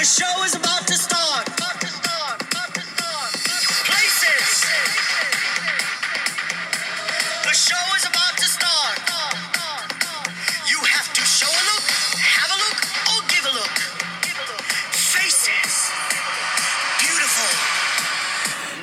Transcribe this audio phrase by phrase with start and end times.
[0.00, 1.44] The show is about to start.
[3.84, 4.64] Places.
[7.44, 8.96] The show is about to start.
[10.70, 11.84] You have to show a look,
[12.16, 12.80] have a look,
[13.12, 13.76] or give a look.
[14.96, 15.92] Faces.
[17.04, 17.52] Beautiful.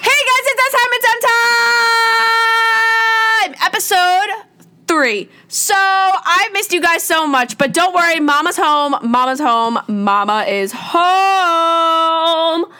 [0.05, 0.91] Hey guys, it's that time.
[0.93, 1.09] It's
[3.57, 3.65] time.
[3.65, 4.29] Episode
[4.87, 5.29] three.
[5.57, 8.95] So I missed you guys so much, but don't worry, Mama's home.
[9.01, 9.79] Mama's home.
[9.87, 12.71] Mama is home.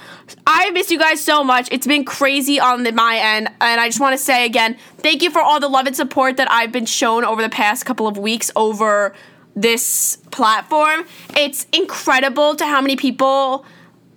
[0.46, 1.70] I missed you guys so much.
[1.72, 5.24] It's been crazy on the, my end, and I just want to say again, thank
[5.24, 8.06] you for all the love and support that I've been shown over the past couple
[8.06, 9.16] of weeks over
[9.56, 11.04] this platform.
[11.36, 13.66] It's incredible to how many people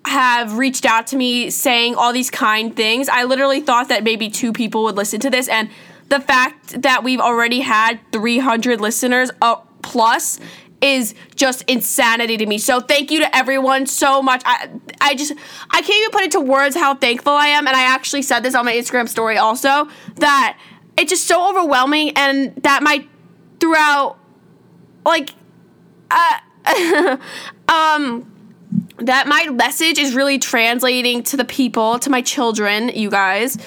[0.05, 3.09] have reached out to me saying all these kind things.
[3.09, 5.71] I literally thought that maybe two people would listen to this, and
[6.11, 10.39] the fact that we've already had 300 listeners uh, plus
[10.83, 12.59] is just insanity to me.
[12.59, 14.43] So thank you to everyone so much.
[14.45, 14.71] I
[15.01, 15.33] I just
[15.71, 18.55] I can't even put into words how thankful I am, and I actually said this
[18.55, 20.59] on my Instagram story also that
[20.99, 23.07] it's just so overwhelming, and that my
[23.61, 24.19] throughout
[25.05, 25.31] like
[26.11, 27.17] uh,
[27.69, 28.27] um
[28.99, 33.59] that my message is really translating to the people, to my children, you guys.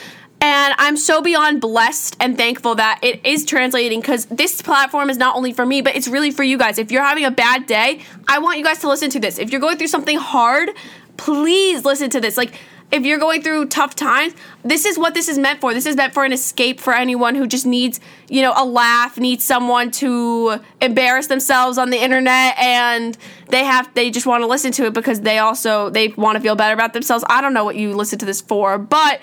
[0.44, 5.16] And I'm so beyond blessed and thankful that it is translating because this platform is
[5.16, 6.78] not only for me, but it's really for you guys.
[6.78, 9.40] If you're having a bad day, I want you guys to listen to this.
[9.40, 10.72] If you're going through something hard,
[11.16, 12.36] please listen to this.
[12.36, 12.56] Like,
[12.92, 14.34] if you're going through tough times,
[14.66, 15.74] this is what this is meant for.
[15.74, 19.18] This is meant for an escape for anyone who just needs, you know, a laugh,
[19.18, 24.48] needs someone to embarrass themselves on the internet and they have they just want to
[24.48, 27.24] listen to it because they also they want to feel better about themselves.
[27.30, 29.22] I don't know what you listen to this for, but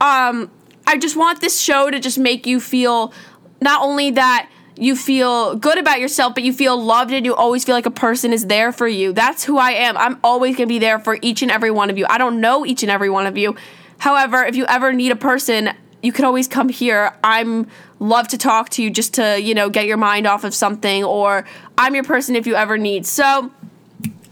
[0.00, 0.50] um
[0.86, 3.12] I just want this show to just make you feel
[3.60, 7.64] not only that you feel good about yourself, but you feel loved and you always
[7.64, 9.12] feel like a person is there for you.
[9.12, 9.96] That's who I am.
[9.96, 12.06] I'm always going to be there for each and every one of you.
[12.08, 13.56] I don't know each and every one of you.
[13.98, 15.70] However, if you ever need a person,
[16.02, 17.16] you can always come here.
[17.22, 17.68] I'm
[18.00, 21.04] love to talk to you just to, you know, get your mind off of something
[21.04, 21.46] or
[21.78, 23.06] I'm your person if you ever need.
[23.06, 23.50] So,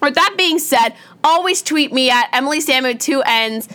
[0.00, 0.91] with that being said,
[1.22, 3.69] always tweet me at Emily Sam with two N's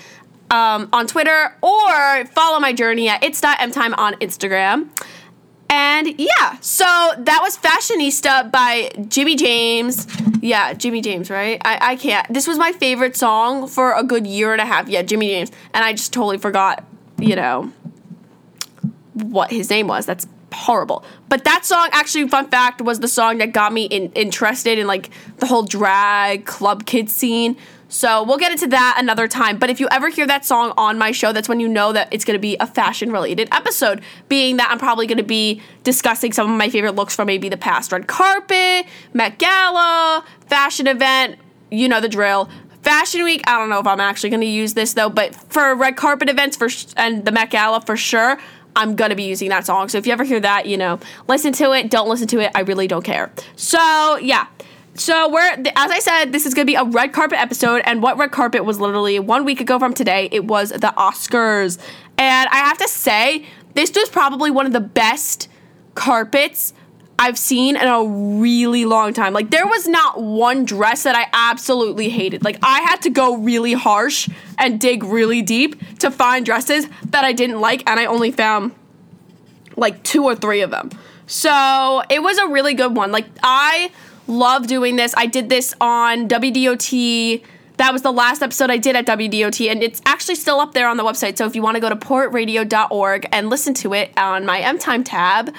[0.50, 4.90] um, on Twitter or follow my journey at it's.mtime on Instagram.
[5.70, 10.08] And yeah, so that was Fashionista by Jimmy James.
[10.42, 11.62] Yeah, Jimmy James, right?
[11.66, 12.32] I, I can't.
[12.34, 14.88] This was my favorite song for a good year and a half.
[14.88, 15.52] Yeah, Jimmy James.
[15.74, 16.86] And I just totally forgot,
[17.18, 17.72] you know,
[19.14, 20.06] what his name was.
[20.06, 21.04] That's horrible.
[21.28, 24.88] But that song, actually, fun fact, was the song that got me in, interested in
[24.88, 27.58] like the whole drag club kid scene.
[27.90, 29.58] So we'll get into that another time.
[29.58, 32.10] But if you ever hear that song on my show, that's when you know that
[32.12, 34.02] it's going to be a fashion related episode.
[34.28, 37.50] Being that I'm probably going to be discussing some of my favorite looks from maybe
[37.50, 41.40] the past red carpet, Met Gala, fashion event,
[41.72, 42.50] you know the drill.
[42.84, 45.76] Fashion Week, I don't know if I'm actually going to use this though, but for
[45.76, 48.38] red carpet events for sh- and the Met Gala for sure,
[48.78, 49.90] I'm going to be using that song.
[49.90, 52.52] So if you ever hear that, you know, listen to it, don't listen to it,
[52.54, 53.32] I really don't care.
[53.56, 54.48] So, yeah.
[54.98, 58.18] So we're as I said, this is gonna be a red carpet episode, and what
[58.18, 60.28] red carpet was literally one week ago from today.
[60.32, 61.78] It was the Oscars,
[62.18, 65.50] and I have to say, this was probably one of the best
[65.94, 66.74] carpets
[67.20, 69.34] I've seen in a really long time.
[69.34, 72.44] Like there was not one dress that I absolutely hated.
[72.44, 74.28] Like I had to go really harsh
[74.58, 78.74] and dig really deep to find dresses that I didn't like, and I only found
[79.76, 80.90] like two or three of them.
[81.28, 83.12] So it was a really good one.
[83.12, 83.92] Like I
[84.28, 85.14] love doing this.
[85.18, 87.44] I did this on WDOT.
[87.78, 90.88] That was the last episode I did at WDOT, and it's actually still up there
[90.88, 91.38] on the website.
[91.38, 94.80] So if you want to go to portradio.org and listen to it on my M
[94.80, 95.54] Time tab,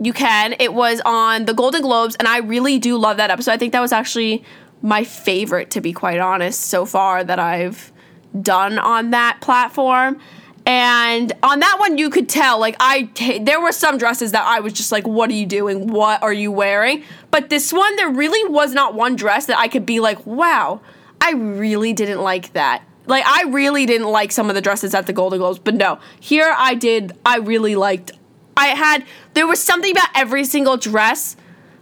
[0.00, 0.54] you can.
[0.60, 3.52] It was on the Golden Globes, and I really do love that episode.
[3.52, 4.44] I think that was actually
[4.82, 7.92] my favorite, to be quite honest, so far that I've
[8.40, 10.20] done on that platform.
[10.66, 13.10] And on that one, you could tell, like, I,
[13.42, 15.88] there were some dresses that I was just like, what are you doing?
[15.88, 17.04] What are you wearing?
[17.30, 20.80] But this one, there really was not one dress that I could be like, wow,
[21.20, 22.82] I really didn't like that.
[23.06, 25.98] Like, I really didn't like some of the dresses at the Golden Globes, but no,
[26.18, 28.12] here I did, I really liked.
[28.56, 31.36] I had, there was something about every single dress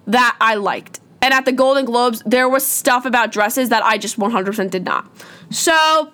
[0.08, 0.98] that I liked.
[1.20, 4.84] And at the Golden Globes, there was stuff about dresses that I just 100% did
[4.84, 5.08] not.
[5.50, 6.12] So,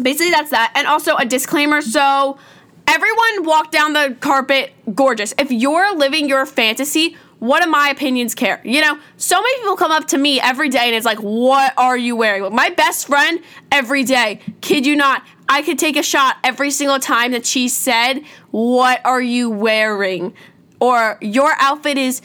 [0.00, 0.72] basically that's that.
[0.74, 2.38] And also a disclaimer so
[2.86, 5.34] everyone walked down the carpet gorgeous.
[5.38, 8.60] If you're living your fantasy what do my opinions care?
[8.64, 11.74] You know so many people come up to me every day and it's like what
[11.76, 12.54] are you wearing?
[12.54, 13.40] My best friend
[13.70, 14.40] every day.
[14.60, 19.00] Kid you not i could take a shot every single time that she said what
[19.04, 20.34] are you wearing?
[20.80, 22.20] Or your outfit is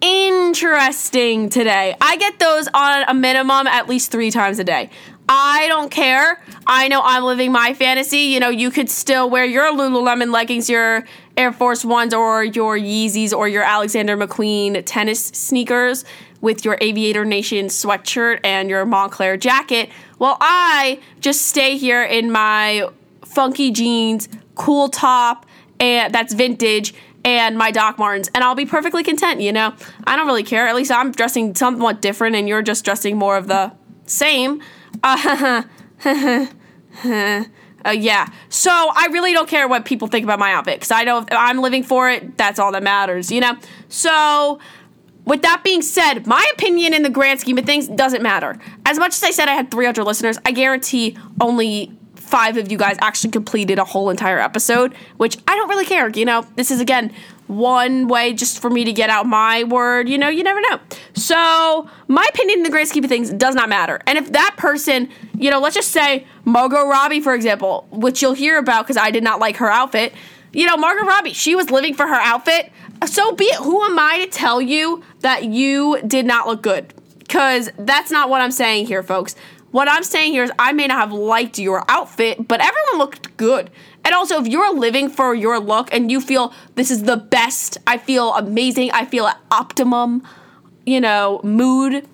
[0.00, 1.96] interesting today.
[2.00, 4.90] I get those on a minimum at least three times a day.
[5.28, 6.40] I don't care.
[6.66, 8.18] I know I'm living my fantasy.
[8.18, 11.04] You know, you could still wear your Lululemon leggings, your
[11.36, 16.04] Air Force Ones, or your Yeezys, or your Alexander McQueen tennis sneakers
[16.40, 19.90] with your Aviator Nation sweatshirt and your Moncler jacket.
[20.16, 22.88] While I just stay here in my
[23.24, 25.46] funky jeans, cool top,
[25.78, 26.94] and that's vintage,
[27.24, 29.40] and my Doc Martens, and I'll be perfectly content.
[29.40, 29.74] You know,
[30.06, 30.66] I don't really care.
[30.66, 33.72] At least I'm dressing somewhat different, and you're just dressing more of the
[34.06, 34.62] same.
[35.02, 35.62] Uh,
[36.04, 38.26] uh, yeah.
[38.48, 41.26] So I really don't care what people think about my outfit because I know if
[41.30, 43.56] I'm living for it, that's all that matters, you know?
[43.88, 44.58] So,
[45.24, 48.58] with that being said, my opinion in the grand scheme of things doesn't matter.
[48.86, 52.78] As much as I said I had 300 listeners, I guarantee only five of you
[52.78, 56.08] guys actually completed a whole entire episode, which I don't really care.
[56.08, 57.12] You know, this is again
[57.48, 60.08] one way just for me to get out my word.
[60.08, 60.78] You know, you never know.
[61.14, 64.00] So, my opinion in the grand scheme of things does not matter.
[64.06, 68.34] And if that person, you know, let's just say Margot Robbie, for example, which you'll
[68.34, 70.12] hear about because I did not like her outfit.
[70.52, 72.70] You know, Margot Robbie, she was living for her outfit.
[73.06, 73.56] So be it.
[73.56, 76.94] Who am I to tell you that you did not look good?
[77.18, 79.34] Because that's not what I'm saying here, folks.
[79.70, 83.36] What I'm saying here is I may not have liked your outfit, but everyone looked
[83.36, 83.70] good.
[84.08, 87.76] And also, if you're living for your look and you feel this is the best,
[87.86, 90.26] I feel amazing, I feel at optimum,
[90.86, 92.08] you know, mood.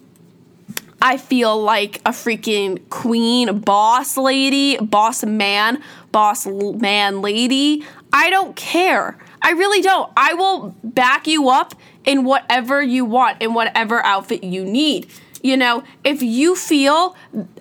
[1.00, 5.80] I feel like a freaking queen, boss lady, boss man,
[6.10, 7.84] boss man lady.
[8.12, 9.16] I don't care.
[9.40, 10.10] I really don't.
[10.16, 15.06] I will back you up in whatever you want, in whatever outfit you need.
[15.44, 17.14] You know, if you feel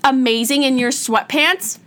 [0.03, 1.77] amazing in your sweatpants,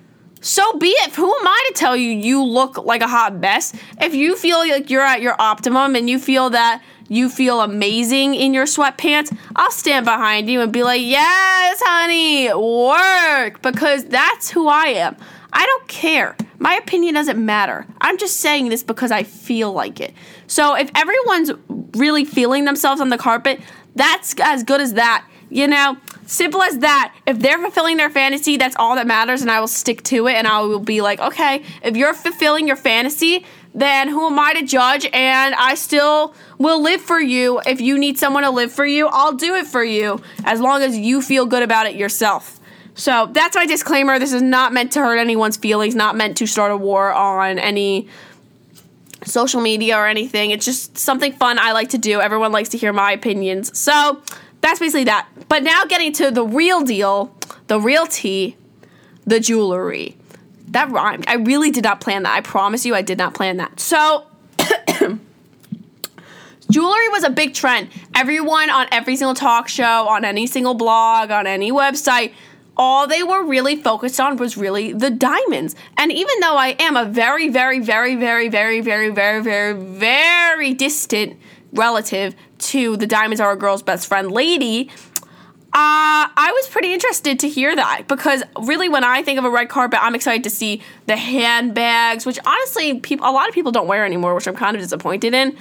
[0.46, 1.12] so be it.
[1.14, 3.74] Who am I to tell you you look like a hot mess?
[4.00, 8.34] If you feel like you're at your optimum and you feel that you feel amazing
[8.34, 14.48] in your sweatpants, I'll stand behind you and be like, yes, honey, work, because that's
[14.48, 15.16] who I am.
[15.52, 16.36] I don't care.
[16.58, 17.84] My opinion doesn't matter.
[18.00, 20.14] I'm just saying this because I feel like it.
[20.46, 21.50] So if everyone's
[21.96, 23.60] really feeling themselves on the carpet,
[23.96, 25.26] that's as good as that.
[25.48, 25.96] You know,
[26.26, 27.14] simple as that.
[27.26, 30.34] If they're fulfilling their fantasy, that's all that matters, and I will stick to it.
[30.34, 34.54] And I will be like, okay, if you're fulfilling your fantasy, then who am I
[34.54, 35.06] to judge?
[35.12, 37.60] And I still will live for you.
[37.66, 40.82] If you need someone to live for you, I'll do it for you as long
[40.82, 42.58] as you feel good about it yourself.
[42.94, 44.18] So that's my disclaimer.
[44.18, 47.58] This is not meant to hurt anyone's feelings, not meant to start a war on
[47.58, 48.08] any
[49.24, 50.50] social media or anything.
[50.50, 52.20] It's just something fun I like to do.
[52.20, 53.78] Everyone likes to hear my opinions.
[53.78, 54.22] So
[54.66, 55.28] that's basically that.
[55.48, 57.34] But now getting to the real deal,
[57.68, 58.56] the real tea,
[59.24, 60.16] the jewelry.
[60.68, 61.24] That rhymed.
[61.28, 62.34] I really did not plan that.
[62.34, 63.78] I promise you, I did not plan that.
[63.78, 64.26] So,
[66.70, 67.88] jewelry was a big trend.
[68.14, 72.32] Everyone on every single talk show, on any single blog, on any website,
[72.76, 75.76] all they were really focused on was really the diamonds.
[75.96, 80.74] And even though I am a very, very, very, very, very, very, very, very, very
[80.74, 81.38] distant
[81.72, 84.90] relative to the Diamonds Are a Girl's Best Friend lady,
[85.76, 89.50] uh, I was pretty interested to hear that because really, when I think of a
[89.50, 93.72] red carpet, I'm excited to see the handbags, which honestly, people, a lot of people
[93.72, 95.54] don't wear anymore, which I'm kind of disappointed in.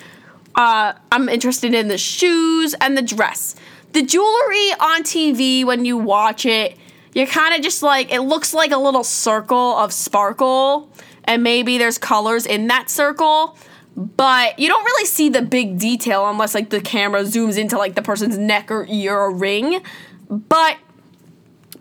[0.55, 3.55] Uh, I'm interested in the shoes and the dress.
[3.91, 6.77] The jewelry on TV, when you watch it,
[7.13, 10.89] you're kind of just like, it looks like a little circle of sparkle,
[11.25, 13.57] and maybe there's colors in that circle
[13.95, 17.95] but you don't really see the big detail unless like the camera zooms into like
[17.95, 19.81] the person's neck or ear or ring.
[20.29, 20.77] But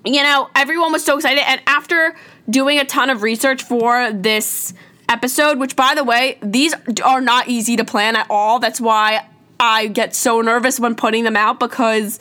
[0.05, 2.15] you know, everyone was so excited and after
[2.49, 4.75] doing a ton of research for this
[5.09, 8.59] episode, which by the way, these are not easy to plan at all.
[8.59, 9.27] That's why
[9.59, 12.21] I get so nervous when putting them out because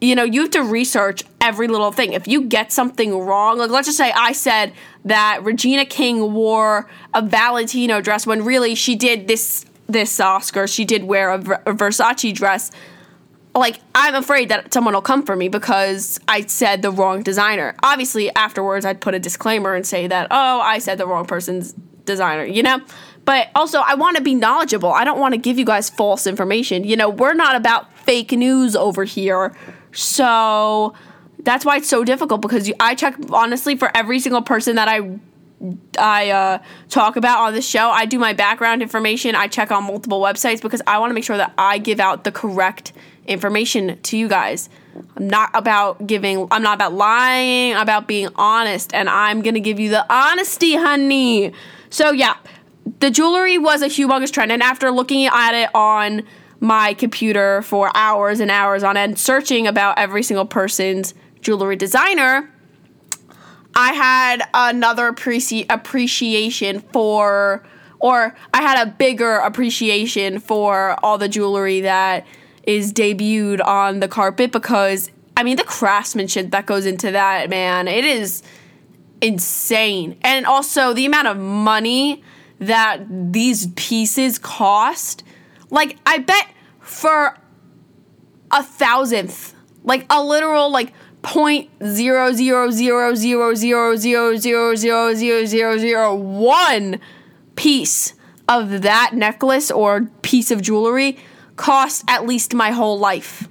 [0.00, 2.12] you know, you have to research every little thing.
[2.12, 4.72] If you get something wrong, like let's just say I said
[5.04, 10.84] that Regina King wore a Valentino dress when really she did this this Oscar, she
[10.84, 12.70] did wear a, a Versace dress.
[13.54, 17.74] Like I'm afraid that someone will come for me because I said the wrong designer.
[17.82, 21.74] Obviously, afterwards I'd put a disclaimer and say that oh, I said the wrong person's
[22.04, 22.80] designer, you know?
[23.24, 24.90] But also, I want to be knowledgeable.
[24.90, 26.84] I don't want to give you guys false information.
[26.84, 29.54] You know, we're not about fake news over here
[29.92, 30.94] so
[31.40, 34.88] that's why it's so difficult because you, I check honestly for every single person that
[34.88, 35.18] I
[35.98, 37.90] I uh, talk about on the show.
[37.90, 39.34] I do my background information.
[39.34, 42.24] I check on multiple websites because I want to make sure that I give out
[42.24, 42.92] the correct
[43.26, 44.68] information to you guys.
[45.16, 46.46] I'm not about giving.
[46.50, 47.74] I'm not about lying.
[47.74, 51.52] About being honest, and I'm gonna give you the honesty, honey.
[51.90, 52.36] So yeah,
[53.00, 56.22] the jewelry was a humongous trend, and after looking at it on
[56.60, 62.50] my computer for hours and hours on end searching about every single person's jewelry designer,
[63.74, 67.62] I had another appreci- appreciation for,
[68.00, 72.26] or I had a bigger appreciation for all the jewelry that
[72.64, 77.86] is debuted on the carpet because, I mean, the craftsmanship that goes into that, man,
[77.86, 78.42] it is
[79.20, 80.18] insane.
[80.22, 82.22] And also the amount of money
[82.58, 85.22] that these pieces cost.
[85.70, 86.48] Like, I bet
[86.80, 87.36] for
[88.50, 95.14] a thousandth, like a literal, like, point zero zero zero zero zero zero zero zero
[95.14, 97.00] zero zero zero one
[97.56, 98.14] piece
[98.48, 101.18] of that necklace or piece of jewelry
[101.56, 103.48] cost at least my whole life.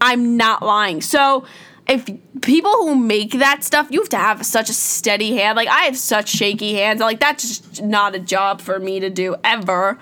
[0.00, 1.00] I'm not lying.
[1.00, 1.46] So
[1.88, 2.04] if
[2.42, 5.56] people who make that stuff, you have to have such a steady hand.
[5.56, 7.00] Like I have such shaky hands.
[7.00, 9.98] Like that's just not a job for me to do ever.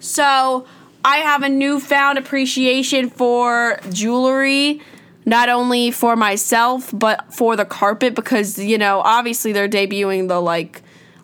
[0.00, 0.66] So
[1.06, 4.80] I have a newfound appreciation for jewelry
[5.24, 10.40] not only for myself but for the carpet because you know obviously they're debuting the
[10.40, 10.82] like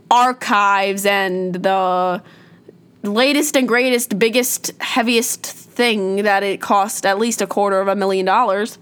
[0.08, 2.22] archives and the
[3.02, 7.96] latest and greatest biggest heaviest thing that it cost at least a quarter of a
[7.96, 8.78] million dollars.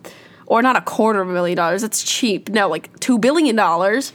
[0.47, 2.51] Or not a quarter of a million dollars that's cheap.
[2.51, 4.13] No like two billion dollars.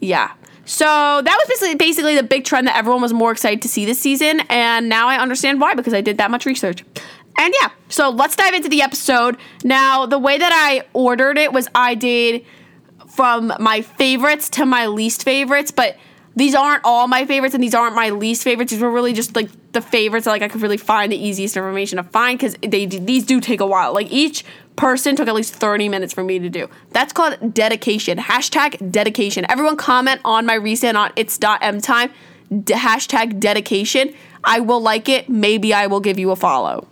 [0.00, 0.32] Yeah
[0.68, 3.84] so that was basically basically the big trend that everyone was more excited to see
[3.84, 6.84] this season and now i understand why because i did that much research
[7.38, 9.36] and yeah, so let's dive into the episode.
[9.62, 12.44] Now, the way that I ordered it was I did
[13.08, 15.96] from my favorites to my least favorites, but
[16.34, 18.72] these aren't all my favorites and these aren't my least favorites.
[18.72, 21.56] These were really just like the favorites that like I could really find the easiest
[21.56, 23.94] information to find because they these do take a while.
[23.94, 24.44] Like each
[24.78, 26.68] person took at least 30 minutes for me to do.
[26.92, 28.16] That's called dedication.
[28.16, 29.44] Hashtag dedication.
[29.50, 32.10] Everyone comment on my recent on it's.m time.
[32.48, 34.14] De- hashtag dedication.
[34.44, 35.28] I will like it.
[35.28, 36.86] Maybe I will give you a follow.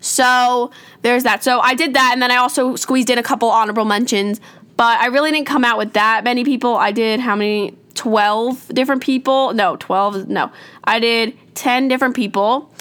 [0.00, 0.70] So
[1.02, 1.44] there's that.
[1.44, 4.40] So I did that, and then I also squeezed in a couple honorable mentions,
[4.76, 6.74] but I really didn't come out with that many people.
[6.76, 7.76] I did how many?
[7.94, 9.52] 12 different people.
[9.52, 10.28] No, 12.
[10.28, 10.50] No.
[10.84, 12.72] I did 10 different people.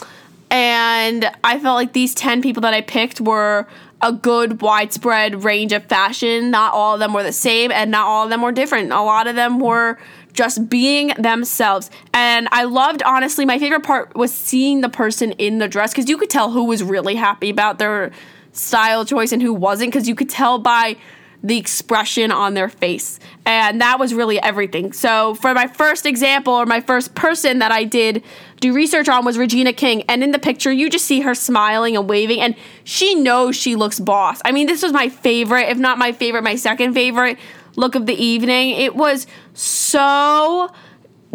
[0.49, 3.67] And I felt like these 10 people that I picked were
[4.01, 6.51] a good widespread range of fashion.
[6.51, 8.91] Not all of them were the same, and not all of them were different.
[8.91, 9.97] A lot of them were
[10.33, 11.91] just being themselves.
[12.13, 16.09] And I loved, honestly, my favorite part was seeing the person in the dress because
[16.09, 18.11] you could tell who was really happy about their
[18.53, 20.97] style choice and who wasn't because you could tell by
[21.41, 23.19] the expression on their face.
[23.45, 24.91] And that was really everything.
[24.91, 28.23] So, for my first example, or my first person that I did
[28.59, 30.03] do research on was Regina King.
[30.09, 33.75] And in the picture, you just see her smiling and waving, and she knows she
[33.75, 34.41] looks boss.
[34.43, 37.37] I mean, this was my favorite, if not my favorite, my second favorite
[37.75, 38.71] look of the evening.
[38.71, 40.69] It was so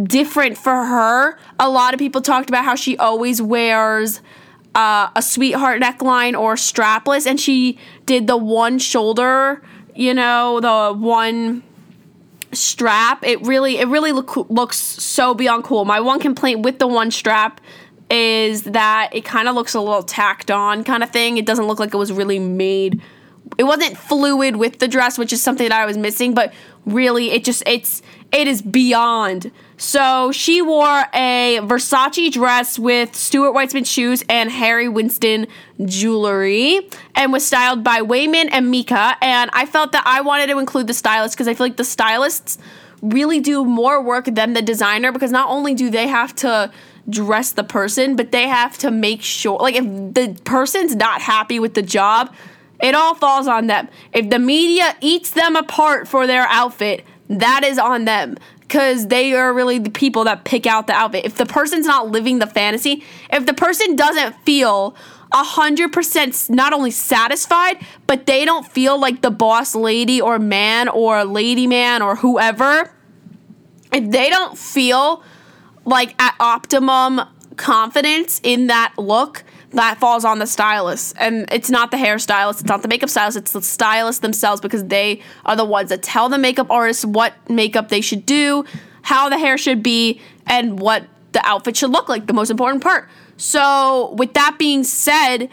[0.03, 1.39] different for her.
[1.59, 4.21] A lot of people talked about how she always wears
[4.75, 9.63] uh, a sweetheart neckline or strapless, and she did the one shoulder,
[9.95, 11.63] you know, the one
[12.53, 13.25] strap.
[13.25, 15.85] It really, it really look, looks so beyond cool.
[15.85, 17.61] My one complaint with the one strap
[18.11, 21.39] is that it kind of looks a little tacked on, kind of thing.
[21.39, 23.01] It doesn't look like it was really made
[23.59, 26.53] it wasn't fluid with the dress, which is something that I was missing, but
[26.87, 29.51] really it just it's it is beyond.
[29.85, 35.47] So she wore a Versace dress with Stuart Weitzman shoes and Harry Winston
[35.85, 39.15] jewelry and was styled by Wayman and Micah.
[39.21, 41.85] And I felt that I wanted to include the stylist because I feel like the
[41.85, 42.57] stylists
[43.03, 46.73] really do more work than the designer because not only do they have to
[47.11, 51.61] dress the person, but they have to make sure like if the person's not happy
[51.61, 52.35] with the job,
[52.83, 53.89] it all falls on them.
[54.15, 58.37] If the media eats them apart for their outfit, that is on them
[58.67, 61.25] because they are really the people that pick out the outfit.
[61.25, 64.97] If the person's not living the fantasy, if the person doesn't feel
[65.33, 71.25] 100% not only satisfied, but they don't feel like the boss lady or man or
[71.25, 72.91] lady man or whoever,
[73.93, 75.23] if they don't feel
[75.85, 77.21] like at optimum
[77.57, 81.15] confidence in that look, that falls on the stylist.
[81.19, 84.85] And it's not the hairstylist, it's not the makeup stylist, it's the stylist themselves because
[84.85, 88.65] they are the ones that tell the makeup artists what makeup they should do,
[89.03, 92.83] how the hair should be, and what the outfit should look like, the most important
[92.83, 93.09] part.
[93.37, 95.49] So, with that being said,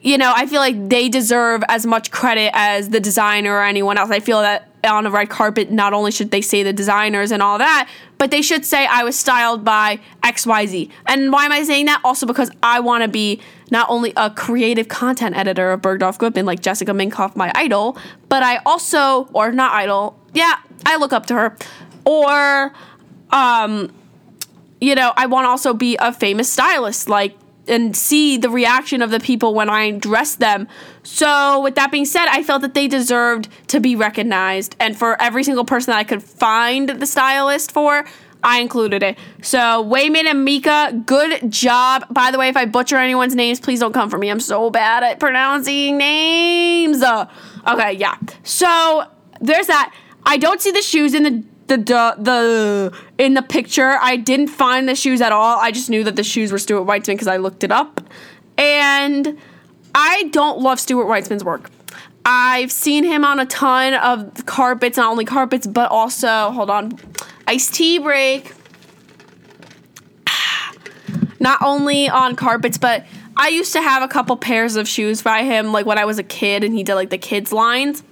[0.00, 3.98] you know, I feel like they deserve as much credit as the designer or anyone
[3.98, 4.10] else.
[4.10, 7.42] I feel that on a red carpet, not only should they say the designers and
[7.42, 10.90] all that, but they should say I was styled by XYZ.
[11.06, 12.00] And why am I saying that?
[12.04, 16.46] Also because I want to be not only a creative content editor of Bergdorf Goodman
[16.46, 20.56] like Jessica Minkoff, my idol, but I also, or not idol, yeah,
[20.86, 21.56] I look up to her,
[22.04, 22.72] or,
[23.30, 23.92] um,
[24.80, 27.36] you know, I want to also be a famous stylist like
[27.68, 30.68] and see the reaction of the people when I dressed them.
[31.02, 34.76] So, with that being said, I felt that they deserved to be recognized.
[34.80, 38.04] And for every single person that I could find the stylist for,
[38.42, 39.18] I included it.
[39.42, 42.06] So, Wayman and Micah, good job.
[42.10, 44.30] By the way, if I butcher anyone's names, please don't come for me.
[44.30, 47.02] I'm so bad at pronouncing names.
[47.02, 48.16] Okay, yeah.
[48.44, 49.04] So,
[49.40, 49.92] there's that.
[50.24, 53.96] I don't see the shoes in the the the, in the picture.
[54.00, 55.58] I didn't find the shoes at all.
[55.58, 58.00] I just knew that the shoes were Stuart Weitzman because I looked it up.
[58.56, 59.38] And
[59.94, 61.70] I don't love Stuart Weitzman's work.
[62.24, 66.98] I've seen him on a ton of carpets, not only carpets, but also hold on,
[67.46, 68.52] iced tea break.
[71.40, 73.06] Not only on carpets, but
[73.38, 76.18] I used to have a couple pairs of shoes by him, like when I was
[76.18, 78.02] a kid, and he did like the kids lines.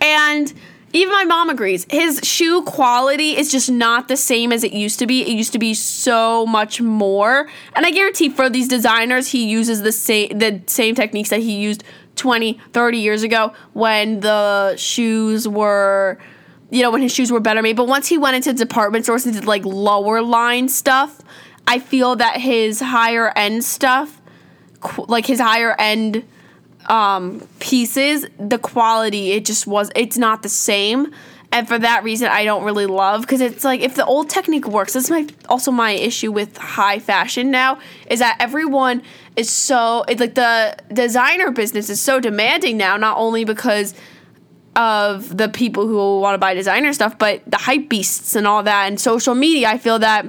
[0.00, 0.52] And
[0.92, 1.86] even my mom agrees.
[1.90, 5.22] His shoe quality is just not the same as it used to be.
[5.22, 7.48] It used to be so much more.
[7.74, 11.56] And I guarantee for these designers, he uses the same the same techniques that he
[11.56, 11.84] used
[12.16, 16.18] 20, 30 years ago when the shoes were
[16.70, 17.76] you know, when his shoes were better made.
[17.76, 21.20] But once he went into department stores and did like lower line stuff,
[21.66, 24.20] I feel that his higher end stuff,
[24.96, 26.24] like his higher end
[26.86, 31.12] um, pieces, the quality it just was it's not the same.
[31.52, 34.66] And for that reason, I don't really love because it's like if the old technique
[34.66, 34.94] works.
[34.94, 39.02] That's my also my issue with high fashion now is that everyone
[39.36, 42.96] is so it's like the designer business is so demanding now.
[42.96, 43.94] Not only because
[44.74, 48.62] of the people who want to buy designer stuff, but the hype beasts and all
[48.62, 49.68] that, and social media.
[49.68, 50.24] I feel that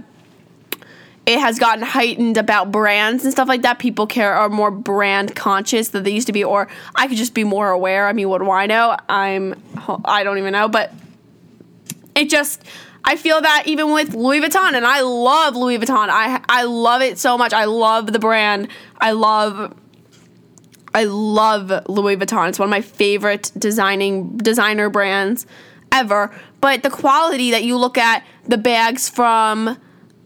[1.26, 3.80] it has gotten heightened about brands and stuff like that.
[3.80, 7.34] People care are more brand conscious than they used to be, or I could just
[7.34, 8.08] be more aware.
[8.08, 8.98] I mean, what do I know?
[9.08, 9.62] I'm
[10.06, 10.94] I don't even know, but
[12.16, 12.64] it just
[13.06, 16.10] I feel that even with Louis Vuitton, and I love Louis Vuitton.
[16.10, 17.54] I I love it so much.
[17.54, 18.68] I love the brand.
[19.00, 19.74] I love
[20.94, 22.50] I love Louis Vuitton.
[22.50, 25.48] It's one of my favorite designing designer brands
[25.92, 26.36] ever.
[26.60, 29.78] But the quality that you look at the bags from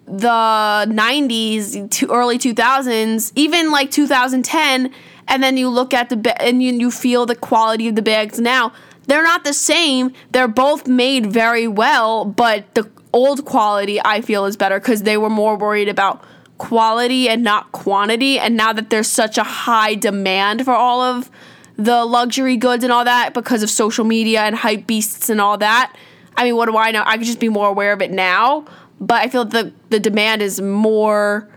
[0.07, 4.93] the 90s to early 2000s, even like 2010,
[5.27, 8.01] and then you look at the ba- and you, you feel the quality of the
[8.01, 8.71] bags now.
[9.07, 10.13] They're not the same.
[10.31, 15.17] They're both made very well, but the old quality I feel is better because they
[15.17, 16.23] were more worried about
[16.57, 18.39] quality and not quantity.
[18.39, 21.29] And now that there's such a high demand for all of
[21.75, 25.57] the luxury goods and all that because of social media and hype beasts and all
[25.57, 25.95] that,
[26.35, 27.03] I mean, what do I know?
[27.05, 28.65] I could just be more aware of it now
[28.99, 31.49] but I feel the the demand is more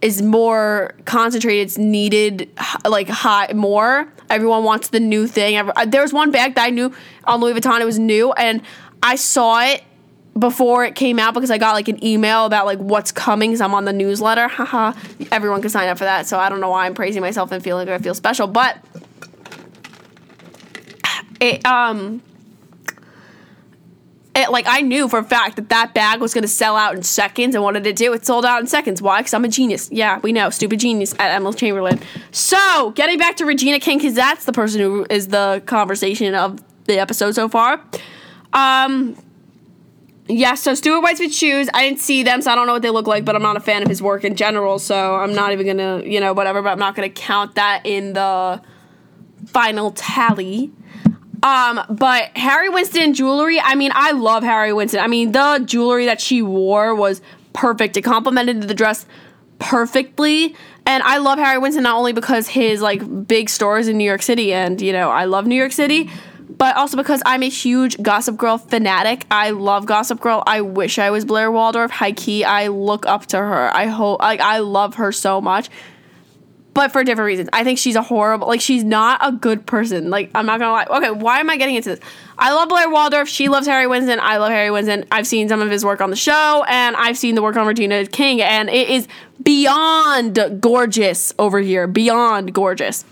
[0.00, 1.66] is more concentrated.
[1.66, 2.50] It's needed
[2.84, 4.12] like high more.
[4.28, 5.56] Everyone wants the new thing.
[5.56, 6.92] Uh, there was one bag that I knew
[7.24, 7.80] on Louis Vuitton.
[7.80, 8.62] It was new, and
[9.02, 9.82] I saw it
[10.38, 13.52] before it came out because I got like an email about like what's coming.
[13.52, 14.48] Cause I'm on the newsletter.
[14.48, 14.98] Haha.
[15.30, 16.26] Everyone can sign up for that.
[16.26, 18.78] So I don't know why I'm praising myself and feeling like I feel special, but
[21.40, 22.22] it um
[24.34, 26.94] it, like I knew for a fact that that bag was going to sell out
[26.94, 28.12] in seconds, and what did it do?
[28.12, 29.02] It sold out in seconds.
[29.02, 29.20] Why?
[29.20, 29.90] Because I'm a genius.
[29.92, 32.00] Yeah, we know, stupid genius at Emily Chamberlain.
[32.30, 36.60] So, getting back to Regina King, because that's the person who is the conversation of
[36.84, 37.84] the episode so far.
[38.54, 39.16] Um,
[40.28, 41.68] yeah, so Stuart Weitzman shoes.
[41.74, 43.56] I didn't see them, so I don't know what they look like, but I'm not
[43.56, 46.62] a fan of his work in general, so I'm not even gonna, you know, whatever.
[46.62, 48.62] But I'm not gonna count that in the
[49.46, 50.70] final tally.
[51.42, 55.00] Um, but Harry Winston jewelry, I mean, I love Harry Winston.
[55.00, 57.20] I mean, the jewelry that she wore was
[57.52, 57.96] perfect.
[57.96, 59.06] It complemented the dress
[59.58, 60.54] perfectly.
[60.86, 64.22] And I love Harry Winston not only because his like big stores in New York
[64.22, 66.10] City and, you know, I love New York City,
[66.48, 69.24] but also because I'm a huge Gossip Girl fanatic.
[69.30, 70.42] I love Gossip Girl.
[70.46, 71.90] I wish I was Blair Waldorf.
[71.90, 73.74] High key, I look up to her.
[73.74, 75.70] I hope like I love her so much
[76.74, 77.48] but for different reasons.
[77.52, 80.10] I think she's a horrible, like she's not a good person.
[80.10, 80.86] Like I'm not gonna lie.
[80.98, 82.00] Okay, why am I getting into this?
[82.38, 83.28] I love Blair Waldorf.
[83.28, 84.18] She loves Harry Winston.
[84.20, 85.04] I love Harry Winston.
[85.10, 87.66] I've seen some of his work on the show, and I've seen the work on
[87.66, 89.06] Regina King, and it is
[89.42, 91.86] beyond gorgeous over here.
[91.86, 93.04] Beyond gorgeous.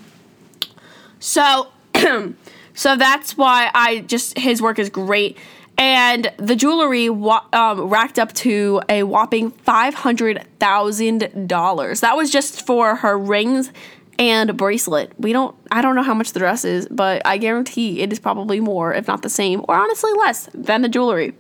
[1.19, 1.69] So,
[2.75, 5.37] so that's why I just his work is great
[5.81, 12.01] and the jewelry wa- um, racked up to a whopping $500,000.
[12.01, 13.73] That was just for her rings
[14.19, 15.13] and bracelet.
[15.19, 18.21] We don't I don't know how much the dress is, but I guarantee it is
[18.21, 21.33] probably more, if not the same, or honestly less than the jewelry.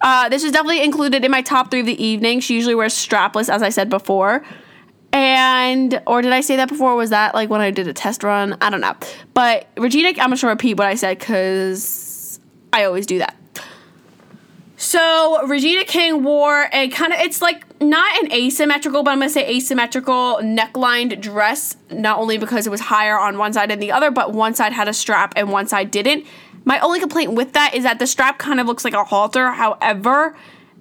[0.00, 2.40] Uh, this is definitely included in my top three of the evening.
[2.40, 4.42] She usually wears strapless, as I said before.
[5.12, 6.96] And, or did I say that before?
[6.96, 8.56] Was that like when I did a test run?
[8.62, 8.96] I don't know.
[9.34, 12.40] But Regina, I'm just gonna repeat what I said because
[12.72, 13.36] I always do that.
[14.82, 19.30] So Regina King wore a kind of it's like not an asymmetrical, but I'm gonna
[19.30, 23.92] say asymmetrical necklined dress, not only because it was higher on one side than the
[23.92, 26.26] other, but one side had a strap and one side didn't.
[26.64, 29.52] My only complaint with that is that the strap kind of looks like a halter.
[29.52, 30.34] However,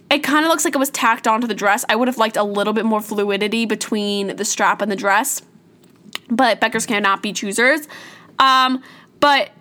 [0.10, 1.86] it kind of looks like it was tacked onto the dress.
[1.88, 5.44] I would have liked a little bit more fluidity between the strap and the dress,
[6.28, 7.88] but Beckers cannot be choosers.
[8.40, 8.82] Um,
[9.20, 9.52] but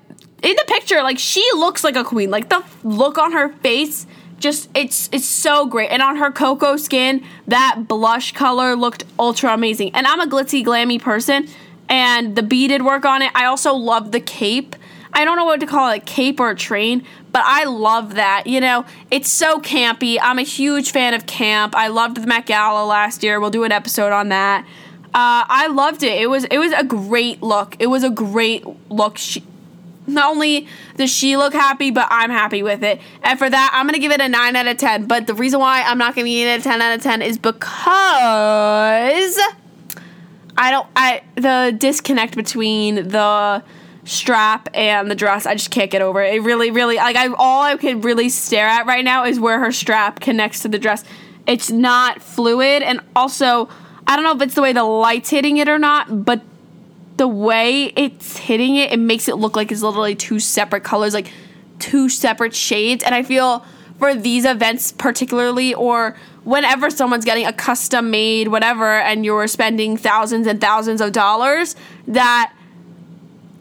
[0.42, 2.30] in the picture, like she looks like a queen.
[2.30, 4.06] Like the look on her face,
[4.40, 5.90] just it's it's so great.
[5.90, 9.94] And on her cocoa skin, that blush color looked ultra amazing.
[9.94, 11.48] And I'm a glitzy glammy person,
[11.88, 13.30] and the beaded work on it.
[13.34, 14.74] I also love the cape.
[15.12, 18.46] I don't know what to call it, cape or train, but I love that.
[18.46, 20.18] You know, it's so campy.
[20.20, 21.74] I'm a huge fan of camp.
[21.76, 23.40] I loved the Met Gala last year.
[23.40, 24.64] We'll do an episode on that.
[25.06, 26.20] Uh, I loved it.
[26.20, 27.74] It was it was a great look.
[27.80, 29.18] It was a great look.
[29.18, 29.42] She,
[30.06, 33.00] not only does she look happy, but I'm happy with it.
[33.22, 35.06] And for that, I'm gonna give it a nine out of ten.
[35.06, 39.38] But the reason why I'm not giving it a ten out of ten is because
[40.56, 40.86] I don't.
[40.96, 43.62] I the disconnect between the
[44.04, 47.28] strap and the dress i just can't get over it it really really like i
[47.38, 50.78] all i can really stare at right now is where her strap connects to the
[50.78, 51.04] dress
[51.46, 53.68] it's not fluid and also
[54.06, 56.40] i don't know if it's the way the light's hitting it or not but
[57.20, 61.12] the way it's hitting it it makes it look like it's literally two separate colors
[61.12, 61.30] like
[61.78, 63.62] two separate shades and i feel
[63.98, 69.98] for these events particularly or whenever someone's getting a custom made whatever and you're spending
[69.98, 71.76] thousands and thousands of dollars
[72.08, 72.54] that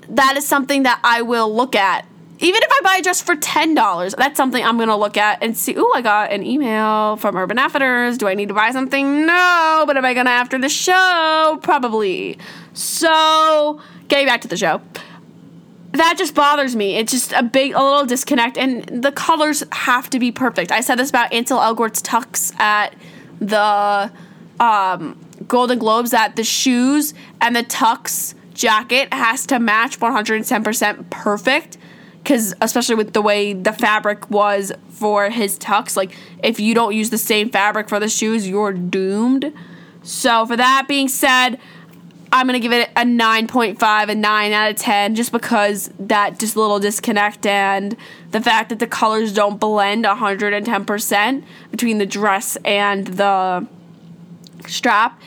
[0.09, 2.05] that is something that I will look at.
[2.41, 5.57] Even if I buy a dress for $10, that's something I'm to look at and
[5.57, 8.17] see, ooh, I got an email from Urban Outfitters.
[8.17, 9.25] Do I need to buy something?
[9.25, 9.83] No.
[9.85, 11.59] But am I to after the show?
[11.61, 12.37] Probably.
[12.73, 14.81] So, getting back to the show.
[15.91, 16.95] That just bothers me.
[16.95, 20.71] It's just a big, a little disconnect, and the colors have to be perfect.
[20.71, 22.93] I said this about Ansel Elgort's tux at
[23.41, 24.11] the
[24.63, 31.77] um, Golden Globes that the shoes and the tux jacket has to match 110% perfect
[32.29, 36.93] because especially with the way the fabric was for his tux like if you don't
[36.93, 39.51] use the same fabric for the shoes you're doomed.
[40.03, 41.57] So for that being said
[42.31, 46.55] i'm gonna give it a 9.5 a 9 out of 10 just because that just
[46.55, 47.97] little disconnect and
[48.29, 53.65] the fact that the colors don't blend 110% between the dress and the
[54.67, 55.19] strap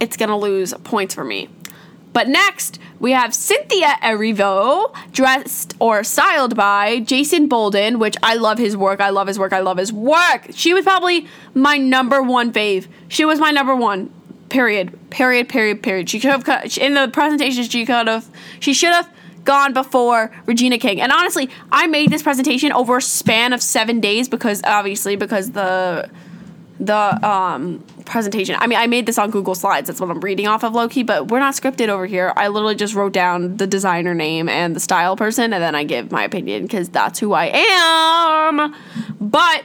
[0.00, 1.50] it's gonna lose points for me
[2.16, 8.56] but next, we have Cynthia Erivo, dressed or styled by Jason Bolden, which I love
[8.56, 9.02] his work.
[9.02, 9.52] I love his work.
[9.52, 10.46] I love his work.
[10.54, 12.86] She was probably my number one fave.
[13.08, 14.10] She was my number one.
[14.48, 14.98] Period.
[15.10, 15.50] Period.
[15.50, 15.82] Period.
[15.82, 16.08] Period.
[16.08, 17.64] She could have in the presentation.
[17.64, 18.26] She could have.
[18.60, 19.10] She should have
[19.44, 21.02] gone before Regina King.
[21.02, 25.50] And honestly, I made this presentation over a span of seven days because obviously because
[25.50, 26.08] the
[26.78, 28.56] the um, presentation.
[28.58, 29.86] I mean, I made this on Google Slides.
[29.86, 32.32] That's what I'm reading off of Loki, but we're not scripted over here.
[32.36, 35.84] I literally just wrote down the designer name and the style person, and then I
[35.84, 38.74] give my opinion because that's who I am.
[39.20, 39.64] But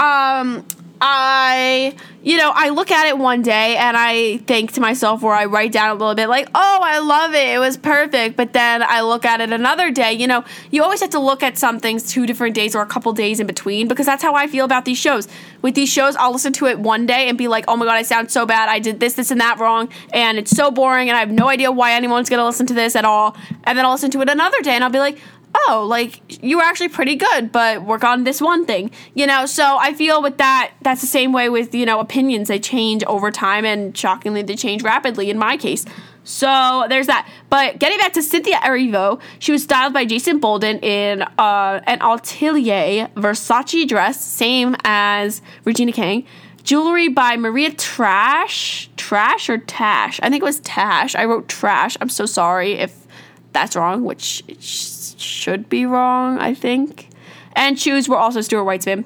[0.00, 0.66] um,
[1.00, 5.34] I, you know, I look at it one day and I think to myself, where
[5.34, 7.54] I write down a little bit, like, oh, I love it.
[7.54, 8.36] It was perfect.
[8.36, 10.12] But then I look at it another day.
[10.12, 12.86] You know, you always have to look at some things two different days or a
[12.86, 15.28] couple days in between because that's how I feel about these shows.
[15.62, 17.94] With these shows, I'll listen to it one day and be like, oh my God,
[17.94, 18.68] I sound so bad.
[18.68, 19.88] I did this, this, and that wrong.
[20.12, 21.08] And it's so boring.
[21.08, 23.36] And I have no idea why anyone's going to listen to this at all.
[23.64, 25.18] And then I'll listen to it another day and I'll be like,
[25.54, 29.46] oh, like you were actually pretty good, but work on this one thing, you know?
[29.46, 32.48] So I feel with that, that's the same way with, you know, opinions.
[32.48, 35.84] They change over time and shockingly they change rapidly in my case.
[36.24, 37.26] So there's that.
[37.48, 41.98] But getting back to Cynthia Erivo, she was styled by Jason Bolden in uh, an
[42.02, 46.26] Atelier Versace dress, same as Regina King.
[46.64, 48.90] Jewelry by Maria Trash.
[48.98, 50.20] Trash or Tash?
[50.22, 51.14] I think it was Tash.
[51.14, 51.96] I wrote Trash.
[51.98, 53.06] I'm so sorry if
[53.52, 54.42] that's wrong, which
[55.20, 57.08] should be wrong, I think.
[57.54, 59.04] And shoes were also Stuart Weitzman.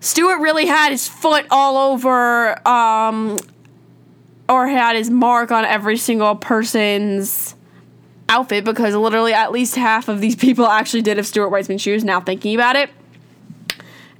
[0.00, 3.38] Stuart really had his foot all over, um,
[4.48, 7.54] or had his mark on every single person's
[8.28, 12.04] outfit because literally at least half of these people actually did have Stuart Weitzman shoes.
[12.04, 12.90] Now thinking about it.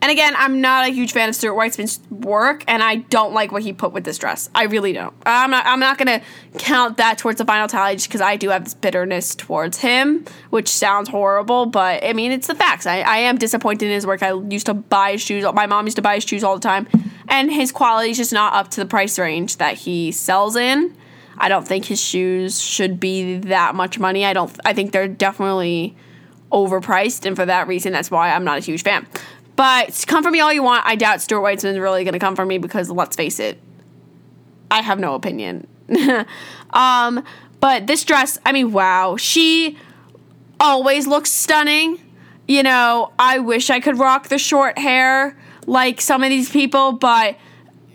[0.03, 3.53] And again, I'm not a huge fan of Stuart Weitzman's work, and I don't like
[3.53, 4.51] what he put with this dress.
[4.53, 5.15] I really don't.
[5.25, 5.65] I'm not.
[5.65, 6.21] I'm not gonna
[6.59, 10.25] count that towards the final tally just because I do have this bitterness towards him,
[10.51, 12.85] which sounds horrible, but I mean it's the facts.
[12.85, 14.25] I, I am disappointed in his work.
[14.25, 15.45] I used to buy his shoes.
[15.55, 16.89] My mom used to buy his shoes all the time,
[17.29, 20.97] and his quality is just not up to the price range that he sells in.
[21.39, 24.25] I don't think his shoes should be that much money.
[24.25, 24.51] I don't.
[24.65, 25.95] I think they're definitely
[26.51, 29.07] overpriced, and for that reason, that's why I'm not a huge fan.
[29.63, 30.85] But come for me all you want.
[30.89, 33.61] I doubt Stuart Weitzman's really going to come for me because let's face it,
[34.73, 35.69] I have no opinion.
[36.71, 37.23] um,
[37.61, 39.17] but this dress, I mean, wow.
[39.17, 39.79] She
[40.59, 42.01] always looks stunning.
[42.49, 46.91] You know, I wish I could rock the short hair like some of these people,
[46.91, 47.37] but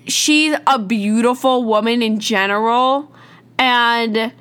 [0.05, 3.13] she's a beautiful woman in general.
[3.59, 4.31] And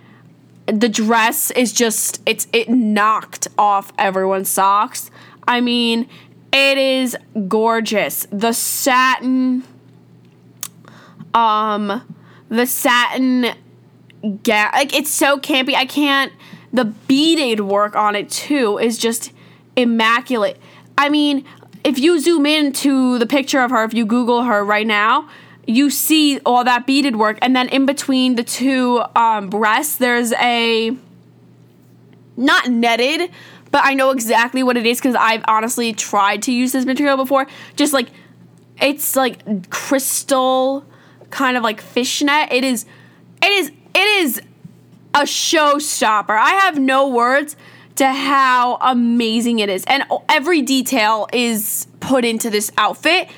[0.66, 5.10] the dress is just it's it knocked off everyone's socks.
[5.48, 6.08] I mean,
[6.56, 7.14] it is
[7.48, 8.26] gorgeous.
[8.30, 9.62] The satin
[11.34, 12.02] um
[12.48, 13.54] the satin
[14.42, 15.74] ga- like it's so campy.
[15.74, 16.32] I can't
[16.72, 19.32] the beaded work on it too is just
[19.76, 20.58] immaculate.
[20.96, 21.44] I mean,
[21.84, 25.28] if you zoom into the picture of her, if you Google her right now,
[25.66, 30.32] you see all that beaded work, and then in between the two um, breasts, there's
[30.34, 30.96] a
[32.36, 33.30] not netted,
[33.76, 37.18] but I know exactly what it is because I've honestly tried to use this material
[37.18, 37.46] before.
[37.74, 38.08] Just like
[38.80, 40.82] it's like crystal,
[41.28, 42.50] kind of like fishnet.
[42.50, 42.86] It is,
[43.42, 44.40] it is, it is
[45.14, 46.30] a showstopper.
[46.30, 47.54] I have no words
[47.96, 53.28] to how amazing it is, and every detail is put into this outfit,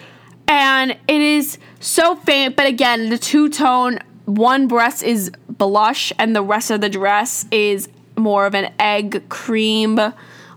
[0.47, 6.37] and it is so faint, but again, the two tone, one breast is blush and
[6.37, 9.99] the rest of the dress is more of an egg cream